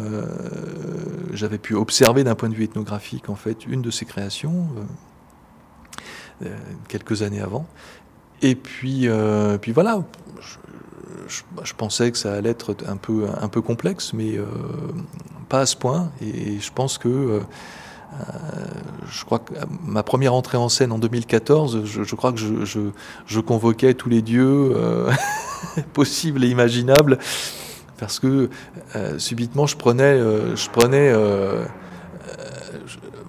j'avais 1.33 1.59
pu 1.59 1.75
observer 1.75 2.25
d'un 2.25 2.35
point 2.35 2.49
de 2.49 2.55
vue 2.55 2.65
ethnographique 2.65 3.29
en 3.29 3.35
fait 3.35 3.67
une 3.67 3.83
de 3.83 3.91
ses 3.91 4.05
créations 4.05 4.69
quelques 6.89 7.23
années 7.23 7.41
avant. 7.41 7.67
Et 8.43 8.55
puis, 8.55 9.09
euh, 9.09 9.59
puis 9.59 9.73
voilà, 9.73 10.03
je, 11.29 11.75
pensais 11.75 12.11
que 12.11 12.19
ça 12.19 12.35
allait 12.35 12.51
être 12.51 12.77
un 12.87 12.97
peu, 12.97 13.27
un 13.41 13.49
peu 13.49 13.63
complexe, 13.63 14.13
mais 14.13 14.37
euh, 14.37 14.45
pas 15.49 15.61
à 15.61 15.67
ce 15.67 15.77
point. 15.77 16.11
Et 16.21 16.59
je 16.61 16.73
pense 16.73 16.99
que, 16.99 17.09
euh, 17.09 17.41
je 19.07 19.25
crois 19.25 19.39
que 19.39 19.55
ma 19.83 20.03
première 20.03 20.35
entrée 20.35 20.59
en 20.59 20.69
scène 20.69 20.93
en 20.93 20.99
2014, 20.99 21.85
je, 21.85 22.15
crois 22.15 22.33
que 22.33 22.39
je, 22.39 23.41
convoquais 23.41 23.95
tous 23.95 24.09
les 24.09 24.21
dieux 24.21 24.75
possibles 25.95 26.45
et 26.45 26.49
imaginables, 26.49 27.19
parce 27.99 28.19
que 28.19 28.51
subitement 29.19 29.67
je 29.67 29.77
prenais, 29.77 30.19
je 30.19 30.71
prenais 30.71 31.13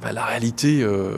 bah, 0.06 0.12
la 0.12 0.24
réalité 0.24 0.84
euh, 0.84 1.16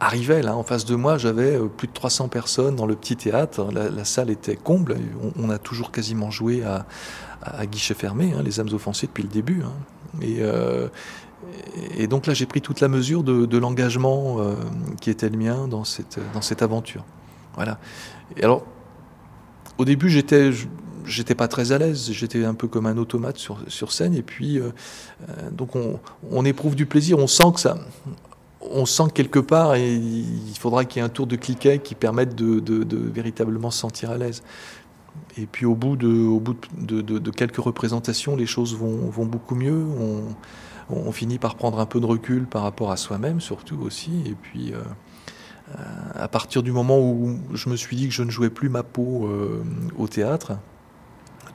arrivait. 0.00 0.40
Là, 0.40 0.56
en 0.56 0.62
face 0.62 0.86
de 0.86 0.94
moi, 0.94 1.18
j'avais 1.18 1.56
euh, 1.56 1.66
plus 1.66 1.88
de 1.88 1.92
300 1.92 2.28
personnes 2.28 2.74
dans 2.74 2.86
le 2.86 2.96
petit 2.96 3.16
théâtre. 3.16 3.68
La, 3.70 4.04
salle 4.06 4.30
était 4.30 4.56
comble. 4.56 4.96
On, 5.36 5.50
a 5.50 5.58
toujours 5.58 5.92
quasiment 5.92 6.30
joué 6.30 6.64
à, 6.64 6.86
guichet 7.66 7.92
fermé, 7.92 8.32
hein, 8.32 8.42
les 8.42 8.60
âmes 8.60 8.72
offensées 8.72 9.08
depuis 9.08 9.24
le 9.24 9.28
début. 9.28 9.62
Hein. 9.62 9.72
Euh, 10.22 10.88
et, 11.98 12.06
donc 12.06 12.26
là, 12.26 12.32
j'ai 12.32 12.46
pris 12.46 12.62
toute 12.62 12.80
la 12.80 12.88
mesure 12.88 13.22
de, 13.24 13.58
l'engagement 13.58 14.38
qui 15.02 15.10
était 15.10 15.28
le 15.28 15.36
mien 15.36 15.68
dans 15.68 15.84
cette, 15.84 16.18
dans 16.32 16.40
cette 16.40 16.62
aventure. 16.62 17.04
Voilà. 17.56 17.78
Et 18.38 18.42
alors, 18.44 18.64
au 19.76 19.84
début, 19.84 20.08
j'étais 20.08 20.50
j'étais 21.04 21.34
pas 21.34 21.48
très 21.48 21.72
à 21.72 21.78
l'aise, 21.78 22.10
j'étais 22.12 22.44
un 22.44 22.54
peu 22.54 22.68
comme 22.68 22.86
un 22.86 22.96
automate 22.96 23.38
sur, 23.38 23.58
sur 23.68 23.92
scène, 23.92 24.14
et 24.14 24.22
puis 24.22 24.58
euh, 24.58 24.70
euh, 25.28 25.50
donc 25.50 25.76
on, 25.76 26.00
on, 26.30 26.44
éprouve 26.44 26.74
du 26.74 26.86
plaisir, 26.86 27.18
on 27.18 27.26
sent 27.26 27.52
que 27.54 27.60
ça, 27.60 27.78
on 28.60 28.86
sent 28.86 29.04
quelque 29.14 29.38
part, 29.38 29.74
et 29.74 29.94
il 29.94 30.56
faudra 30.58 30.84
qu'il 30.84 31.00
y 31.00 31.04
ait 31.04 31.06
un 31.06 31.10
tour 31.10 31.26
de 31.26 31.36
cliquet 31.36 31.78
qui 31.78 31.94
permette 31.94 32.34
de, 32.34 32.60
de, 32.60 32.96
véritablement 32.96 33.70
se 33.70 33.78
sentir 33.78 34.10
à 34.10 34.18
l'aise. 34.18 34.42
Et 35.36 35.46
puis 35.46 35.66
au 35.66 35.74
bout 35.74 35.96
de, 35.96 36.08
au 36.08 36.40
bout 36.40 36.56
de, 36.78 37.30
quelques 37.30 37.56
représentations, 37.56 38.36
les 38.36 38.46
choses 38.46 38.74
vont, 38.76 39.10
vont 39.10 39.26
beaucoup 39.26 39.54
mieux. 39.54 39.84
On, 40.00 40.22
on, 40.90 41.12
finit 41.12 41.38
par 41.38 41.56
prendre 41.56 41.80
un 41.80 41.86
peu 41.86 42.00
de 42.00 42.06
recul 42.06 42.46
par 42.46 42.62
rapport 42.62 42.90
à 42.90 42.96
soi-même, 42.96 43.40
surtout 43.40 43.78
aussi. 43.82 44.10
Et 44.26 44.34
puis, 44.34 44.72
euh, 44.72 45.78
à 46.14 46.28
partir 46.28 46.62
du 46.62 46.72
moment 46.72 46.98
où 47.00 47.38
je 47.52 47.68
me 47.68 47.76
suis 47.76 47.96
dit 47.96 48.08
que 48.08 48.14
je 48.14 48.22
ne 48.22 48.30
jouais 48.30 48.50
plus 48.50 48.68
ma 48.68 48.82
peau 48.82 49.28
au 49.98 50.08
théâtre, 50.08 50.52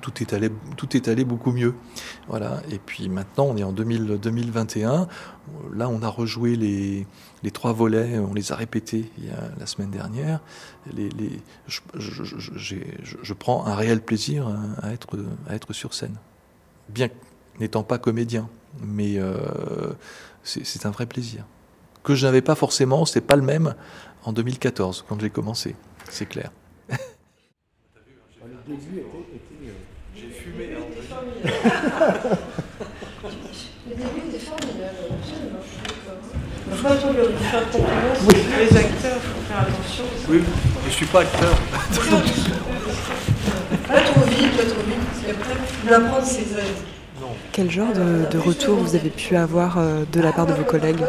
tout 0.07 0.23
est 0.23 0.33
allé, 0.33 0.49
tout 0.77 0.95
est 0.95 1.09
allé 1.09 1.25
beaucoup 1.25 1.51
mieux. 1.51 1.75
Voilà. 2.27 2.61
Et 2.71 2.79
puis 2.79 3.09
maintenant, 3.09 3.45
on 3.45 3.57
est 3.57 3.63
en 3.63 3.73
2021. 3.73 5.07
Là, 5.73 5.89
on 5.89 6.01
a 6.01 6.07
rejoué 6.07 6.55
les, 6.55 7.05
les, 7.43 7.51
trois 7.51 7.73
volets, 7.73 8.17
on 8.19 8.33
les 8.33 8.53
a 8.53 8.55
répétés 8.55 9.11
la 9.59 9.65
semaine 9.65 9.91
dernière. 9.91 10.39
Je, 11.65 13.33
prends 13.33 13.65
un 13.65 13.75
réel 13.75 14.01
plaisir 14.01 14.47
à 14.81 14.93
être, 14.93 15.17
à 15.47 15.55
être 15.55 15.73
sur 15.73 15.93
scène. 15.93 16.15
Bien 16.89 17.09
n'étant 17.59 17.83
pas 17.83 17.97
comédien, 17.97 18.47
mais 18.81 19.17
euh, 19.17 19.35
c'est 20.43 20.85
un 20.85 20.91
vrai 20.91 21.05
plaisir. 21.05 21.43
Que 22.03 22.15
je 22.15 22.25
n'avais 22.25 22.41
pas 22.41 22.55
forcément, 22.55 23.05
c'est 23.05 23.21
pas 23.21 23.35
le 23.35 23.41
même 23.41 23.75
en 24.23 24.31
2014, 24.31 25.03
quand 25.07 25.19
j'ai 25.19 25.29
commencé, 25.29 25.75
c'est 26.09 26.27
clair. 26.27 26.51
J'ai 28.67 29.56
Le 30.57 30.65
début 33.93 34.23
était 34.27 34.39
formidable, 34.39 35.05
absolument, 35.13 35.61
je 35.61 35.69
suis 35.69 35.81
d'accord. 35.85 36.17
Je 36.71 36.77
crois 36.81 36.95
que 36.95 37.29
lui 37.29 37.37
faire 37.45 37.65
confiance. 37.69 38.19
Oui. 38.27 38.35
Les 38.57 38.73
acteurs, 38.77 39.17
il 39.17 39.29
faut 39.29 39.45
faire 39.47 39.61
attention. 39.61 40.05
Oui, 40.29 40.39
je 40.81 40.87
ne 40.87 40.91
suis 40.91 41.05
pas 41.05 41.21
acteur. 41.21 41.55
pas 43.87 44.01
trop 44.01 44.25
vite, 44.25 44.57
pas 44.57 44.65
trop 44.65 44.81
vite, 44.87 45.07
qu'après, 45.27 45.57
il 45.83 45.89
va 45.89 45.99
prendre 45.99 46.25
ses 46.25 46.51
ailes. 46.53 46.96
Quel 47.51 47.71
genre 47.71 47.91
de, 47.93 48.37
retour 48.37 48.77
vous 48.77 48.95
avez 48.95 49.09
pu 49.09 49.35
avoir 49.35 49.77
euh, 49.77 50.05
de 50.11 50.21
la 50.21 50.31
part 50.31 50.45
de 50.45 50.53
vos 50.53 50.63
collègues 50.63 51.03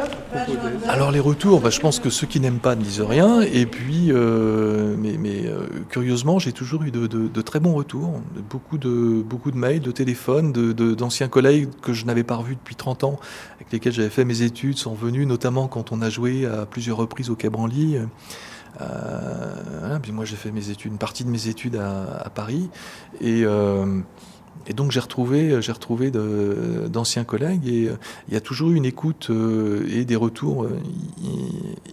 Alors 0.88 1.10
les 1.10 1.20
retours, 1.20 1.60
bah, 1.60 1.70
je 1.70 1.80
pense 1.80 2.00
que 2.00 2.10
ceux 2.10 2.26
qui 2.26 2.40
n'aiment 2.40 2.58
pas 2.58 2.74
ne 2.74 2.82
disent 2.82 3.02
rien. 3.02 3.42
Et 3.42 3.66
puis, 3.66 4.10
euh, 4.10 4.96
mais, 4.98 5.46
euh, 5.46 5.66
curieusement, 5.90 6.38
j'ai 6.38 6.52
toujours 6.52 6.84
eu 6.84 6.90
de, 6.90 7.42
très 7.42 7.60
bons 7.60 7.74
retours. 7.74 8.20
Beaucoup 8.48 8.78
de, 8.78 9.22
beaucoup 9.22 9.50
de 9.50 9.56
mails, 9.56 9.80
de 9.80 9.90
téléphones, 9.90 10.52
d'anciens 10.52 11.28
collègues 11.28 11.68
que 11.82 11.92
je 11.92 12.06
n'avais 12.06 12.24
pas 12.24 12.36
revus 12.36 12.54
depuis 12.54 12.76
30 12.76 13.04
ans, 13.04 13.20
avec 13.56 13.72
lesquels 13.72 13.92
j'avais 13.92 14.10
fait 14.10 14.24
mes 14.24 14.42
études, 14.42 14.78
sont 14.78 14.94
venus, 14.94 15.26
notamment 15.26 15.68
quand 15.68 15.92
on 15.92 16.00
a 16.00 16.10
joué 16.10 16.46
à 16.46 16.66
plusieurs 16.66 16.96
reprises 16.96 17.30
au 17.30 17.36
Quai 17.36 17.50
Branly. 17.50 17.98
moi 20.12 20.24
j'ai 20.24 20.36
fait 20.36 20.50
mes 20.50 20.70
études, 20.70 20.92
une 20.92 20.98
partie 20.98 21.24
de 21.24 21.30
mes 21.30 21.48
études 21.48 21.76
à, 21.76 22.22
à 22.24 22.30
Paris. 22.30 22.70
Et 23.20 23.44
et 24.66 24.72
donc 24.72 24.90
j'ai 24.90 25.00
retrouvé, 25.00 25.60
j'ai 25.62 25.72
retrouvé 25.72 26.10
d'anciens 26.10 27.24
collègues 27.24 27.66
et 27.66 27.88
euh, 27.88 27.96
il 28.28 28.34
y 28.34 28.36
a 28.36 28.40
toujours 28.40 28.70
eu 28.70 28.74
une 28.74 28.84
écoute 28.84 29.28
euh, 29.30 29.86
et 29.90 30.04
des 30.04 30.16
retours 30.16 30.64
euh, 30.64 30.78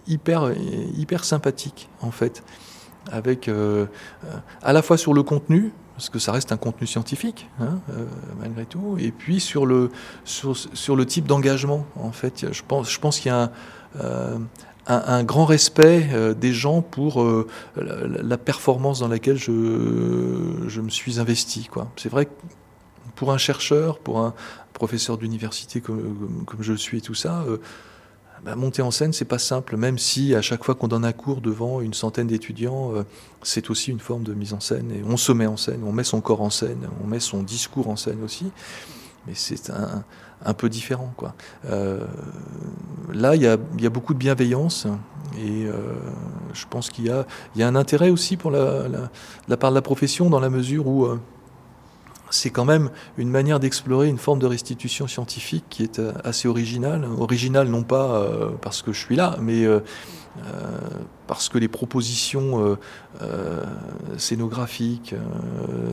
hyper, 0.06 0.52
hyper 0.96 1.24
sympathiques 1.24 1.88
en 2.00 2.10
fait, 2.10 2.42
avec 3.10 3.50
à 4.62 4.72
la 4.72 4.82
fois 4.82 4.98
sur 4.98 5.14
le 5.14 5.22
contenu, 5.22 5.72
parce 5.94 6.10
que 6.10 6.18
ça 6.18 6.32
reste 6.32 6.52
un 6.52 6.56
contenu 6.56 6.86
scientifique 6.86 7.48
hein, 7.60 7.78
malgré 8.40 8.66
tout, 8.66 8.96
et 8.98 9.10
puis 9.10 9.40
sur 9.40 9.64
le, 9.64 9.90
sur, 10.24 10.56
sur 10.56 10.96
le 10.96 11.06
type 11.06 11.26
d'engagement 11.26 11.86
en 11.96 12.12
fait. 12.12 12.52
Je 12.52 12.62
pense, 12.66 12.90
je 12.90 13.00
pense 13.00 13.20
qu'il 13.20 13.30
y 13.30 13.34
a 13.34 13.50
un, 14.02 14.40
un, 14.86 15.24
grand 15.24 15.44
respect 15.44 16.08
des 16.38 16.52
gens 16.52 16.80
pour 16.82 17.24
la, 17.76 18.38
performance 18.38 19.00
dans 19.00 19.08
laquelle 19.08 19.36
je, 19.36 20.64
je 20.68 20.80
me 20.80 20.90
suis 20.90 21.18
investi. 21.18 21.68
C'est 21.96 22.08
vrai 22.08 22.26
que 22.26 22.30
pour 23.16 23.32
un 23.32 23.38
chercheur, 23.38 23.98
pour 23.98 24.20
un 24.20 24.34
professeur 24.72 25.18
d'université 25.18 25.80
comme, 25.80 26.44
comme, 26.46 26.62
je 26.62 26.72
le 26.72 26.78
suis 26.78 26.98
et 26.98 27.00
tout 27.00 27.14
ça, 27.14 27.42
euh, 27.48 27.56
bah, 28.44 28.54
monter 28.54 28.82
en 28.82 28.90
scène, 28.90 29.12
c'est 29.12 29.24
pas 29.24 29.38
simple, 29.38 29.76
même 29.76 29.98
si 29.98 30.34
à 30.34 30.42
chaque 30.42 30.62
fois 30.62 30.74
qu'on 30.74 30.86
donne 30.86 31.04
un 31.04 31.12
cours 31.12 31.40
devant 31.40 31.80
une 31.80 31.94
centaine 31.94 32.26
d'étudiants, 32.26 32.94
euh, 32.94 33.02
c'est 33.42 33.70
aussi 33.70 33.90
une 33.90 34.00
forme 34.00 34.22
de 34.22 34.34
mise 34.34 34.52
en 34.52 34.60
scène. 34.60 34.92
Et 34.92 35.02
on 35.02 35.16
se 35.16 35.32
met 35.32 35.46
en 35.46 35.56
scène, 35.56 35.82
on 35.84 35.92
met 35.92 36.04
son 36.04 36.20
corps 36.20 36.42
en 36.42 36.50
scène, 36.50 36.88
on 37.02 37.06
met 37.06 37.20
son 37.20 37.42
discours 37.42 37.88
en 37.88 37.96
scène 37.96 38.22
aussi. 38.22 38.52
Mais 39.26 39.32
c'est 39.34 39.70
un, 39.70 40.04
un, 40.44 40.54
peu 40.54 40.68
différent. 40.68 41.12
Quoi. 41.16 41.34
Euh, 41.66 42.00
là, 43.12 43.34
il 43.34 43.42
y 43.42 43.46
a, 43.46 43.56
beaucoup 43.90 44.14
de 44.14 44.18
bienveillance 44.18 44.86
et 45.38 45.66
euh, 45.66 45.72
je 46.52 46.64
pense 46.68 46.90
qu'il 46.90 47.06
y 47.06 47.10
a, 47.10 47.26
un 47.66 47.76
intérêt 47.76 48.10
aussi 48.10 48.36
pour 48.36 48.50
la, 48.50 49.56
part 49.56 49.70
de 49.70 49.74
la 49.74 49.82
profession 49.82 50.30
dans 50.30 50.40
la 50.40 50.50
mesure 50.50 50.86
où 50.86 51.04
euh, 51.04 51.20
c'est 52.30 52.50
quand 52.50 52.64
même 52.64 52.90
une 53.18 53.30
manière 53.30 53.60
d'explorer 53.60 54.08
une 54.08 54.18
forme 54.18 54.38
de 54.38 54.46
restitution 54.46 55.06
scientifique 55.06 55.64
qui 55.70 55.82
est 55.84 56.00
assez 56.24 56.48
originale. 56.48 57.06
Originale 57.18 57.68
non 57.68 57.84
pas 57.84 58.28
parce 58.60 58.82
que 58.82 58.92
je 58.92 58.98
suis 58.98 59.14
là, 59.14 59.36
mais 59.40 59.64
parce 61.28 61.48
que 61.48 61.56
les 61.58 61.68
propositions 61.68 62.76
scénographiques, 64.18 65.14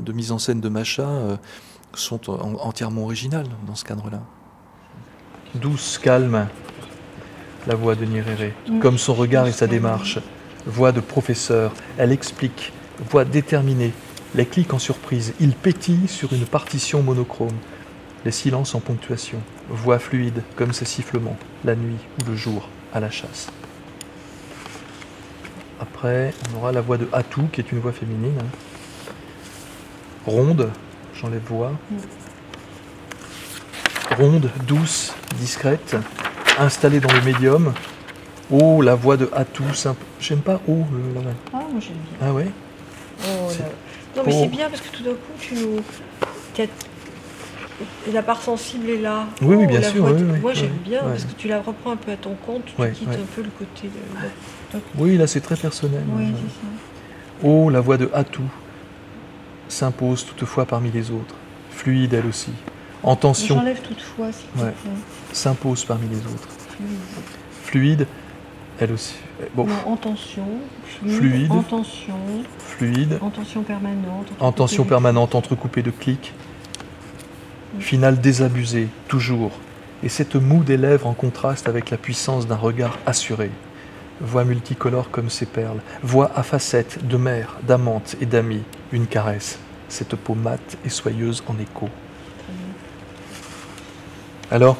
de 0.03 0.11
mise 0.11 0.31
en 0.31 0.39
scène 0.39 0.59
de 0.59 0.69
Macha 0.69 1.37
sont 1.95 2.29
entièrement 2.29 3.03
originales 3.03 3.47
dans 3.67 3.75
ce 3.75 3.83
cadre-là. 3.83 4.21
Douce, 5.55 5.99
calme, 6.01 6.47
la 7.67 7.75
voix 7.75 7.95
de 7.95 8.05
Nyerere, 8.05 8.51
comme 8.81 8.97
son 8.97 9.13
regard 9.13 9.47
et 9.47 9.51
sa 9.51 9.67
démarche. 9.67 10.19
Voix 10.65 10.91
de 10.91 11.01
professeur, 11.01 11.73
elle 11.97 12.11
explique, 12.11 12.73
voix 13.09 13.25
déterminée, 13.25 13.93
les 14.35 14.45
clics 14.45 14.73
en 14.73 14.79
surprise, 14.79 15.33
il 15.39 15.51
pétille 15.51 16.07
sur 16.07 16.33
une 16.33 16.45
partition 16.45 17.03
monochrome. 17.03 17.55
Les 18.25 18.31
silences 18.31 18.73
en 18.73 18.79
ponctuation, 18.79 19.39
voix 19.69 19.99
fluide 19.99 20.41
comme 20.55 20.73
ses 20.73 20.85
sifflements, 20.85 21.37
la 21.65 21.75
nuit 21.75 21.97
ou 22.19 22.29
le 22.29 22.35
jour, 22.35 22.69
à 22.93 22.99
la 22.99 23.09
chasse. 23.11 23.47
Après, 25.79 26.33
on 26.49 26.57
aura 26.57 26.71
la 26.71 26.81
voix 26.81 26.97
de 26.97 27.07
Atou, 27.11 27.49
qui 27.51 27.59
est 27.59 27.71
une 27.71 27.79
voix 27.79 27.91
féminine. 27.91 28.41
Ronde, 30.25 30.71
j'enlève 31.23 31.41
voix. 31.47 31.71
Ronde, 34.17 34.49
douce, 34.67 35.13
discrète, 35.37 35.95
installée 36.59 36.99
dans 36.99 37.11
le 37.13 37.21
médium. 37.21 37.73
Oh, 38.51 38.81
la 38.81 38.93
voix 38.95 39.17
de 39.17 39.29
Atou. 39.33 39.63
J'aime 40.19 40.39
pas 40.39 40.59
Oh, 40.67 40.83
le, 40.91 41.21
la... 41.21 41.31
Ah, 41.53 41.57
moi 41.71 41.79
j'aime 41.79 41.93
bien. 41.93 42.17
Ah 42.21 42.33
ouais 42.33 42.47
oh, 43.25 43.51
non, 44.15 44.23
mais 44.27 44.31
c'est 44.31 44.47
bien 44.47 44.69
parce 44.69 44.81
que 44.81 44.95
tout 44.95 45.03
d'un 45.03 45.11
coup, 45.11 45.31
tu 45.39 45.55
nous. 45.55 45.79
La 48.13 48.21
part 48.21 48.39
sensible 48.41 48.87
est 48.89 49.01
là. 49.01 49.25
Oui, 49.41 49.55
oui, 49.55 49.65
bien 49.65 49.79
la 49.79 49.89
sûr. 49.89 50.03
voix 50.03 50.11
oui, 50.13 50.21
de- 50.21 50.31
oui, 50.33 50.39
Moi, 50.39 50.53
j'aime 50.53 50.77
bien 50.85 51.01
Ouais. 51.01 51.09
parce 51.13 51.25
que 51.25 51.31
tu 51.33 51.47
la 51.47 51.59
reprends 51.61 51.91
un 51.91 51.95
peu 51.95 52.11
à 52.11 52.15
ton 52.15 52.35
compte, 52.45 52.63
tu 52.65 52.79
Ouais, 52.79 52.91
quittes 52.91 53.07
ouais. 53.09 53.15
un 53.15 53.35
peu 53.35 53.41
le 53.41 53.49
côté 53.49 53.87
de. 53.87 54.79
Oui, 54.99 55.17
là 55.17 55.25
c'est 55.25 55.41
très 55.41 55.55
personnel. 55.55 56.03
Oui, 56.15 56.27
c'est 56.27 56.49
ça. 56.53 56.67
Oh, 57.43 57.69
la 57.71 57.79
voix 57.81 57.97
de 57.97 58.09
Atou 58.13 58.43
s'impose 59.73 60.25
toutefois 60.25 60.65
parmi 60.65 60.91
les 60.91 61.11
autres. 61.11 61.35
Fluide 61.71 62.13
elle 62.13 62.25
aussi. 62.27 62.51
En 63.01 63.15
tension, 63.17 63.55
J'enlève 63.55 63.81
toutefois, 63.81 64.27
Ouais. 64.57 64.73
s'impose 65.33 65.83
parmi 65.83 66.07
les 66.07 66.17
autres. 66.19 66.47
Fluide. 66.69 66.87
Fluide, 67.63 68.07
elle 68.79 68.91
aussi. 68.93 69.15
Bon, 69.55 69.65
Non, 69.67 69.73
en 69.85 69.97
tension. 69.97 70.47
Fluide. 70.85 71.17
Fluide. 71.17 71.51
En 71.51 71.61
tension. 71.63 72.15
fluide. 72.59 73.17
En 73.21 73.29
tension 73.29 73.63
permanente. 73.63 74.27
En 74.39 74.51
tension 74.53 74.85
permanente 74.85 75.35
entrecoupée 75.35 75.81
de 75.81 75.91
clics. 75.91 76.33
Finale 77.79 78.21
désabusée, 78.21 78.87
toujours. 79.07 79.51
Et 80.03 80.09
cette 80.09 80.35
moue 80.35 80.63
des 80.63 80.77
lèvres 80.77 81.07
en 81.07 81.13
contraste 81.13 81.67
avec 81.67 81.89
la 81.89 81.97
puissance 81.97 82.47
d'un 82.47 82.55
regard 82.55 82.99
assuré. 83.05 83.49
Voix 84.21 84.45
multicolore 84.45 85.09
comme 85.09 85.29
ces 85.29 85.45
perles. 85.45 85.79
Voix 86.03 86.31
à 86.35 86.43
facettes 86.43 87.05
de 87.05 87.17
mère, 87.17 87.57
d'amante 87.63 88.15
et 88.21 88.25
d'amie. 88.25 88.63
Une 88.91 89.07
caresse. 89.07 89.57
Cette 89.93 90.15
peau 90.15 90.33
mate 90.33 90.75
et 90.83 90.89
soyeuse 90.89 91.43
en 91.45 91.53
écho. 91.61 91.87
Alors, 94.49 94.75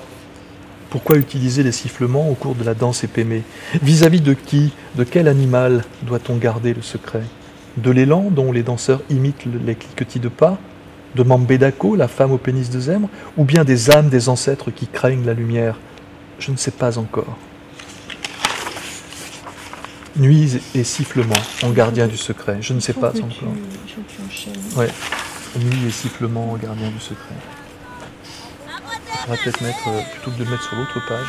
pourquoi 0.90 1.18
utiliser 1.18 1.62
les 1.62 1.72
sifflements 1.72 2.28
au 2.32 2.34
cours 2.34 2.56
de 2.56 2.64
la 2.64 2.74
danse 2.74 3.04
épémée? 3.04 3.44
Vis-à-vis 3.84 4.22
de 4.22 4.34
qui, 4.34 4.74
de 4.96 5.04
quel 5.04 5.28
animal 5.28 5.84
doit-on 6.02 6.38
garder 6.38 6.74
le 6.74 6.82
secret? 6.82 7.22
De 7.78 7.92
l'élan 7.92 8.32
dont 8.32 8.52
les 8.52 8.64
danseurs 8.64 9.04
imitent 9.12 9.46
le- 9.46 9.60
les 9.64 9.76
cliquetis 9.76 10.20
de 10.20 10.30
pas? 10.30 10.58
De 11.14 11.22
Mambedako, 11.22 11.96
la 11.96 12.08
femme 12.08 12.32
au 12.32 12.40
pénis 12.40 12.72
de 12.72 12.80
zèbre? 12.80 13.08
Ou 13.38 13.44
bien 13.44 13.64
des 13.64 13.92
âmes 13.92 14.10
des 14.10 14.30
ancêtres 14.30 14.72
qui 14.72 14.88
craignent 14.88 15.28
la 15.28 15.36
lumière? 15.36 15.78
Je 16.40 16.50
ne 16.52 16.58
sais 16.58 16.72
pas 16.72 16.98
encore. 16.98 17.38
Nuits 20.16 20.62
et 20.76 20.84
sifflements 20.84 21.34
en 21.64 21.72
gardien 21.72 22.08
du 22.08 22.18
secret. 22.18 22.58
Je 22.62 22.74
ne 22.74 22.80
sais 22.80 22.94
pas 22.94 23.12
tu 23.12 23.24
enchaînes. 23.24 24.62
Ouais. 24.76 24.90
Nuit 25.60 25.88
et 25.88 25.92
sifflements 25.92 26.52
en 26.52 26.58
gardien 26.58 26.90
du 26.90 27.00
secret. 27.00 27.36
On 29.28 29.32
va 29.32 29.38
peut-être 29.38 29.62
mettre, 29.62 29.88
euh, 29.88 30.02
plutôt 30.14 30.32
que 30.32 30.40
de 30.40 30.44
le 30.44 30.52
mettre 30.52 30.64
sur 30.64 30.76
l'autre 30.76 31.00
page, 31.08 31.28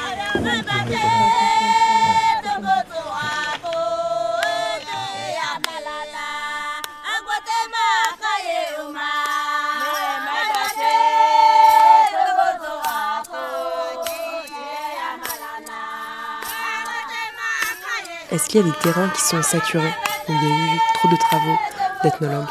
Est-ce 18.34 18.48
qu'il 18.48 18.60
y 18.60 18.64
a 18.64 18.66
des 18.66 18.76
terrains 18.78 19.08
qui 19.10 19.20
sont 19.20 19.40
saturés, 19.42 19.94
où 20.28 20.32
il 20.32 20.42
y 20.42 20.52
a 20.52 20.74
eu 20.74 20.78
trop 20.94 21.08
de 21.08 21.16
travaux 21.16 21.56
d'ethnologues 22.02 22.48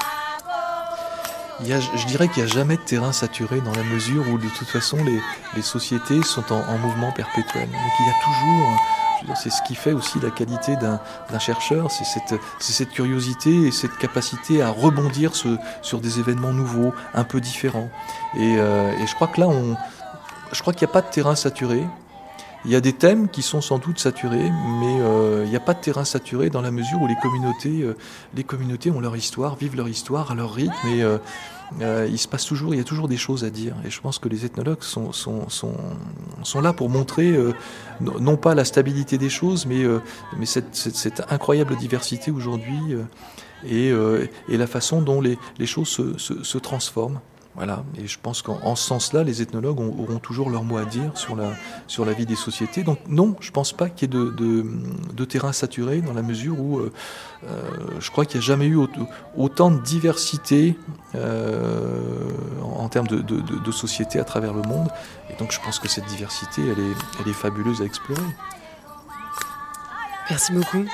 je 1.60 2.08
dirais 2.08 2.28
qu'il 2.28 2.44
n'y 2.44 2.50
a 2.50 2.54
jamais 2.54 2.78
de 2.78 2.82
terrain 2.82 3.14
saturé 3.14 3.62
dans 3.62 3.72
la 3.74 3.84
mesure 3.84 4.28
où 4.30 4.38
de 4.38 4.50
toute 4.58 4.68
façon 4.68 4.98
les, 5.56 5.62
sociétés 5.62 6.22
sont 6.24 6.52
en, 6.52 6.58
en 6.58 6.78
mouvement 6.78 7.12
perpétuel. 7.12 7.70
Donc 7.70 7.92
il 8.00 8.06
y 8.06 8.10
a 8.10 8.14
toujours, 8.26 9.36
c'est 9.36 9.50
ce 9.50 9.62
qui 9.62 9.76
fait 9.76 9.94
aussi 9.94 10.20
la 10.20 10.30
qualité 10.30 10.76
d'un 10.76 11.40
chercheur, 11.40 11.92
c'est 11.92 12.06
cette, 12.60 12.90
curiosité 12.90 13.68
et 13.68 13.72
cette 13.72 13.98
capacité 13.98 14.62
à 14.62 14.70
rebondir 14.70 15.34
sur 15.36 16.00
des 16.00 16.20
événements 16.20 16.54
nouveaux, 16.54 16.94
un 17.14 17.24
peu 17.24 17.40
différents. 17.40 17.90
Et, 18.36 18.56
euh, 18.58 18.92
et 18.98 19.08
je 19.08 19.16
crois 19.16 19.28
que 19.28 19.40
là, 19.40 19.48
on, 19.48 19.78
je 20.52 20.62
crois 20.62 20.74
qu'il 20.74 20.86
n'y 20.86 20.92
a 20.92 20.94
pas 20.94 21.02
de 21.02 21.12
terrain 21.12 21.36
saturé. 21.36 21.84
Il 22.66 22.72
y 22.72 22.76
a 22.76 22.82
des 22.82 22.94
thèmes 22.94 23.28
qui 23.28 23.42
sont 23.42 23.60
sans 23.60 23.78
doute 23.78 24.00
saturés, 24.00 24.50
mais 24.80 25.02
euh, 25.02 25.44
il 25.44 25.50
n'y 25.50 25.56
a 25.56 25.60
pas 25.60 25.74
de 25.74 25.82
terrain 25.82 26.06
saturé 26.06 26.50
dans 26.50 26.62
la 26.62 26.72
mesure 26.72 27.02
où 27.02 27.08
les 27.08 27.18
communautés, 27.22 27.82
euh, 27.82 27.98
les 28.36 28.46
communautés 28.46 28.90
ont 28.90 29.02
leur 29.02 29.18
histoire, 29.18 29.56
vivent 29.58 29.76
leur 29.76 29.90
histoire 29.90 30.32
à 30.32 30.36
leur 30.36 30.54
rythme, 30.54 30.88
et 30.88 31.04
euh, 31.04 32.08
il 32.10 32.18
se 32.18 32.28
passe 32.28 32.46
toujours, 32.46 32.74
il 32.74 32.78
y 32.78 32.82
a 32.82 32.86
toujours 32.86 33.10
des 33.10 33.18
choses 33.18 33.44
à 33.44 33.50
dire. 33.50 33.76
Et 33.86 33.90
je 33.90 34.00
pense 34.00 34.18
que 34.18 34.30
les 34.30 34.46
ethnologues 34.46 34.82
sont, 34.82 35.12
sont, 35.12 35.50
sont, 35.50 35.76
sont 36.44 36.62
là 36.62 36.72
pour 36.72 36.90
montrer 36.90 37.38
non 38.00 38.38
pas 38.38 38.56
la 38.56 38.64
stabilité 38.64 39.18
des 39.18 39.30
choses, 39.30 39.66
mais, 39.66 39.84
mais 40.38 40.46
cette, 40.46 40.76
cette, 40.76 41.24
incroyable 41.30 41.76
diversité 41.76 42.32
aujourd'hui 42.32 42.80
et, 43.66 43.90
et 43.90 44.58
la 44.58 44.68
façon 44.68 45.02
dont 45.02 45.20
les, 45.20 45.38
les 45.58 45.66
choses 45.66 45.90
se, 45.90 46.18
se, 46.18 46.44
se 46.44 46.58
transforment. 46.60 47.20
Voilà, 47.56 47.84
et 48.00 48.08
je 48.08 48.18
pense 48.20 48.42
qu'en 48.42 48.60
en 48.64 48.76
ce 48.76 48.84
sens-là, 48.88 49.24
les 49.24 49.44
ethnologues 49.44 49.80
ont- 49.80 49.96
auront 50.00 50.18
toujours 50.18 50.50
leur 50.50 50.64
mot 50.64 50.78
à 50.78 50.86
dire 50.86 51.16
sur 51.16 51.36
la, 51.36 51.52
sur 51.86 52.04
la 52.04 52.14
vie 52.14 52.26
des 52.26 52.36
sociétés. 52.36 52.82
Donc 52.82 52.98
non, 53.08 53.36
je 53.42 53.52
pense 53.52 53.74
pas 53.74 53.90
qu'il 53.90 54.12
y 54.12 54.12
ait 54.12 54.20
de, 54.20 54.32
de, 55.14 55.26
terrain 55.26 55.54
saturé 55.54 56.02
dans 56.02 56.14
la 56.14 56.24
mesure 56.24 56.60
où 56.60 56.80
euh, 56.80 56.92
euh, 57.44 57.62
je 58.00 58.10
crois 58.10 58.26
qu'il 58.26 58.40
n'y 58.40 58.44
a 58.44 58.48
jamais 58.48 58.66
eu 58.66 58.80
autant, 59.38 59.70
de 59.70 59.80
diversité 59.82 60.76
euh, 61.14 62.28
en, 62.64 62.90
termes 62.90 63.08
de, 63.08 63.18
de, 63.18 63.40
de, 63.40 63.60
de 63.60 63.72
société 63.72 64.20
à 64.20 64.24
travers 64.24 64.54
le 64.54 64.64
monde. 64.64 64.90
Et 65.30 65.36
donc 65.38 65.52
je 65.52 65.60
pense 65.60 65.78
que 65.78 65.88
cette 65.88 66.06
diversité, 66.06 66.62
elle 66.64 66.80
est, 66.80 66.96
elle 67.22 67.30
est 67.30 67.34
fabuleuse 67.34 67.84
à 67.84 67.86
explorer. 67.86 68.22
Merci 70.30 70.54
beaucoup. 70.54 70.86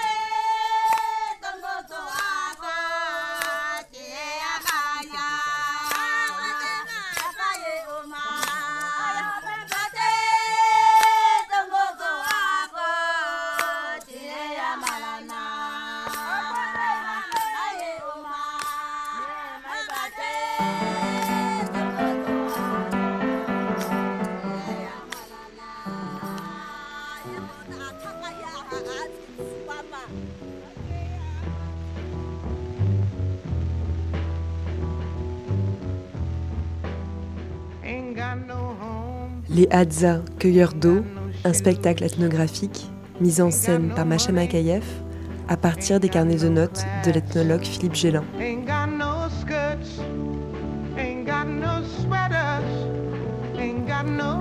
Les 39.60 39.68
Hadza, 39.72 40.22
cueilleurs 40.40 40.74
d'eau, 40.74 41.04
Un 41.44 41.52
spectacle 41.52 42.06
ethnographique 42.06 42.90
mis 43.20 43.42
en 43.42 43.52
scène 43.52 43.92
par 43.94 44.06
Macha 44.06 44.32
Makayev 44.32 44.86
à 45.50 45.58
partir 45.58 46.00
des 46.00 46.08
carnets 46.08 46.38
de 46.38 46.48
notes 46.48 46.86
de 47.06 47.12
l'ethnologue 47.12 47.66
Philippe 47.66 47.94
Gélin. 47.94 48.24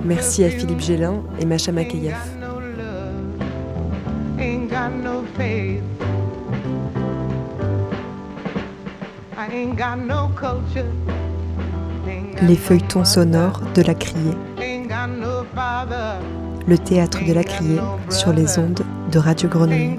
Merci 0.05 0.45
à 0.45 0.49
Philippe 0.51 0.79
Gélin 0.79 1.21
et 1.41 1.45
Macha 1.45 1.73
Makayev. 1.73 2.15
Les 12.41 12.55
feuilletons 12.55 13.03
sonores 13.03 13.61
de 13.75 13.81
la 13.81 13.93
criée. 13.95 14.48
Le 16.67 16.77
théâtre 16.77 17.25
de 17.25 17.33
la 17.33 17.43
criée 17.43 17.79
sur 18.09 18.33
les 18.33 18.59
ondes 18.59 18.81
de 19.11 19.19
Radio 19.19 19.47
Grenouille. 19.49 19.97